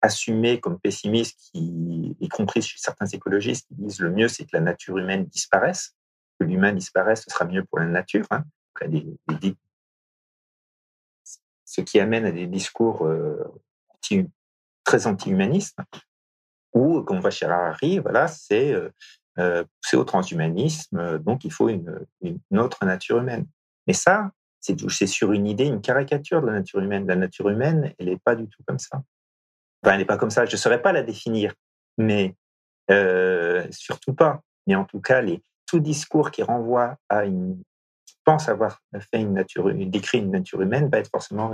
[0.01, 4.51] assumés comme pessimistes, qui, y compris chez certains écologistes, qui disent le mieux, c'est que
[4.53, 5.93] la nature humaine disparaisse,
[6.39, 8.25] que l'humain disparaisse, ce sera mieux pour la nature.
[8.31, 8.45] Hein
[11.65, 13.43] ce qui amène à des discours euh,
[14.85, 15.77] très anti-humanistes,
[16.73, 18.73] ou, comme on voit chez Harari, voilà, c'est
[19.39, 19.63] euh,
[19.93, 22.05] euh au transhumanisme, donc il faut une,
[22.53, 23.45] autre nature humaine.
[23.87, 27.07] Mais ça, c'est sur une idée, une caricature de la nature humaine.
[27.07, 29.01] La nature humaine, elle n'est pas du tout comme ça.
[29.81, 30.45] Enfin, elle n'est pas comme ça.
[30.45, 31.53] Je ne saurais pas la définir,
[31.97, 32.35] mais
[32.91, 34.41] euh, surtout pas.
[34.67, 37.63] Mais en tout cas, les, tout discours qui renvoie à une
[38.29, 41.51] pense avoir fait une nature, décrit une nature humaine, va être forcément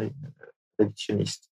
[0.78, 1.50] réductionniste.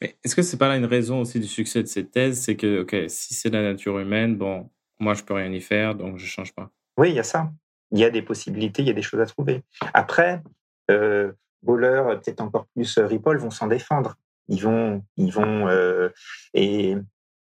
[0.00, 2.56] Mais est-ce que c'est pas là une raison aussi du succès de cette thèse, c'est
[2.56, 4.68] que ok, si c'est la nature humaine, bon,
[5.00, 6.70] moi je peux rien y faire, donc je change pas.
[6.96, 7.50] Oui, il y a ça.
[7.90, 9.62] Il y a des possibilités, il y a des choses à trouver.
[9.94, 10.42] Après,
[10.90, 11.32] euh,
[11.66, 14.16] peut-être encore plus euh, Ripoll, vont s'en défendre.
[14.48, 16.10] Ils vont, ils vont, euh,
[16.54, 16.96] et,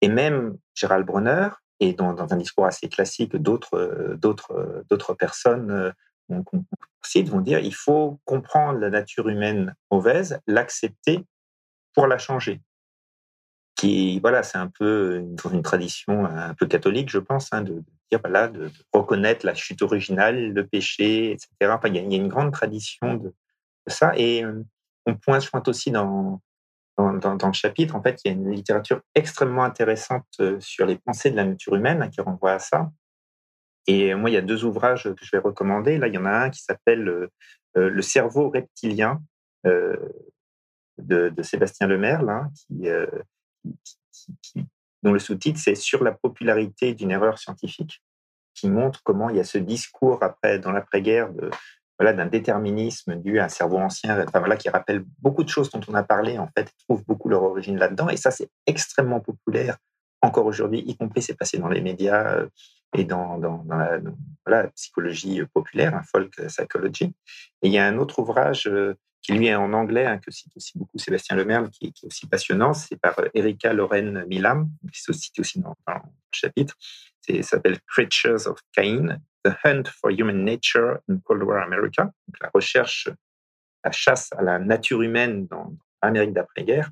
[0.01, 1.49] et même Gérald Bronner,
[1.79, 5.93] et dans, un discours assez classique, d'autres, d'autres, d'autres personnes
[7.15, 11.25] ils vont dire il faut comprendre la nature humaine mauvaise, l'accepter
[11.93, 12.61] pour la changer.
[13.75, 17.83] Qui, voilà, c'est un peu dans une tradition un peu catholique, je pense, hein, de,
[18.09, 21.49] dire, voilà, de, reconnaître la chute originale, le péché, etc.
[21.63, 23.33] Enfin, il, y a, une grande tradition de,
[23.87, 24.13] ça.
[24.15, 24.63] Et euh,
[25.05, 26.41] on pointe, pointe aussi dans,
[26.97, 30.97] dans, le chapitre, en fait, il y a une littérature extrêmement intéressante euh, sur les
[30.97, 32.89] pensées de la nature humaine hein, qui renvoie à ça.
[33.87, 35.97] Et moi, il y a deux ouvrages que je vais recommander.
[35.97, 37.31] Là, il y en a un qui s'appelle euh,
[37.77, 39.21] euh, Le cerveau reptilien
[39.65, 39.95] euh,
[40.97, 42.87] de, Sébastien Lemerle, hein, qui,
[45.03, 48.01] dont le sous-titre c'est Sur la popularité d'une erreur scientifique,
[48.53, 51.49] qui montre comment il y a ce discours après, dans l'après-guerre de,
[51.99, 55.81] voilà, d'un déterminisme dû à un cerveau ancien, voilà, qui rappelle beaucoup de choses dont
[55.87, 58.09] on a parlé, en fait, trouve beaucoup leur origine là-dedans.
[58.09, 59.77] Et ça, c'est extrêmement populaire
[60.21, 62.47] encore aujourd'hui, y compris c'est passé dans les médias euh,
[62.97, 63.63] et dans, dans,
[64.47, 67.13] la, psychologie populaire, un folk psychology.
[67.61, 68.95] Et il y a un autre ouvrage euh,
[69.25, 72.07] qui lui est en anglais, hein, que cite aussi beaucoup Sébastien Lemerle, qui, qui est
[72.07, 75.93] aussi passionnant, c'est par euh, Erika Loren Milam, qui se cite aussi dans, le
[76.31, 76.75] chapitre.
[77.27, 82.39] Ça s'appelle Creatures of Cain, The Hunt for Human Nature in Cold War America, donc
[82.39, 83.09] la recherche,
[83.83, 86.91] la chasse à la nature humaine dans l'Amérique d'après-guerre,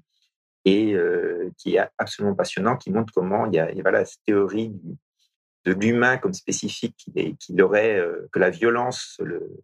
[0.66, 4.74] et euh, qui est absolument passionnant, qui montre comment il y a, voilà, cette théorie
[5.66, 9.64] de l'humain comme spécifique, qui, qui aurait, euh, que la violence le,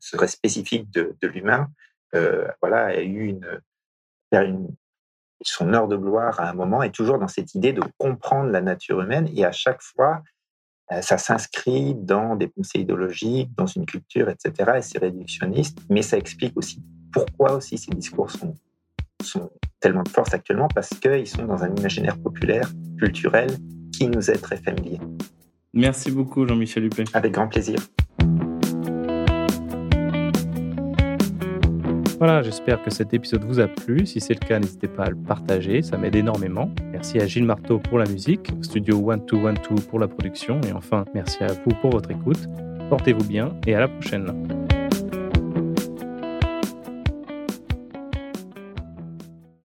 [0.00, 1.68] serait spécifique de, l'humain,
[2.60, 3.60] voilà, a eu une,
[4.32, 4.68] une,
[5.42, 8.60] son heure de gloire à un moment, et toujours dans cette idée de comprendre la
[8.60, 10.22] nature humaine, et à chaque fois,
[11.00, 16.18] ça s'inscrit dans des pensées idéologiques, dans une culture, etc., et c'est réductionniste, mais ça
[16.18, 16.82] explique aussi
[17.12, 18.54] pourquoi aussi ces discours sont,
[19.22, 19.50] sont
[19.80, 23.50] tellement de force actuellement, parce qu'ils sont dans un imaginaire populaire, culturel,
[23.92, 24.98] qui nous est très familier.
[25.74, 27.04] Merci beaucoup, Jean-Michel Huppé.
[27.14, 27.78] Avec grand plaisir.
[32.24, 34.06] Voilà, j'espère que cet épisode vous a plu.
[34.06, 36.70] Si c'est le cas, n'hésitez pas à le partager, ça m'aide énormément.
[36.92, 41.42] Merci à Gilles Marteau pour la musique, Studio 1212 pour la production, et enfin, merci
[41.42, 42.48] à vous pour votre écoute.
[42.90, 44.61] Portez-vous bien et à la prochaine.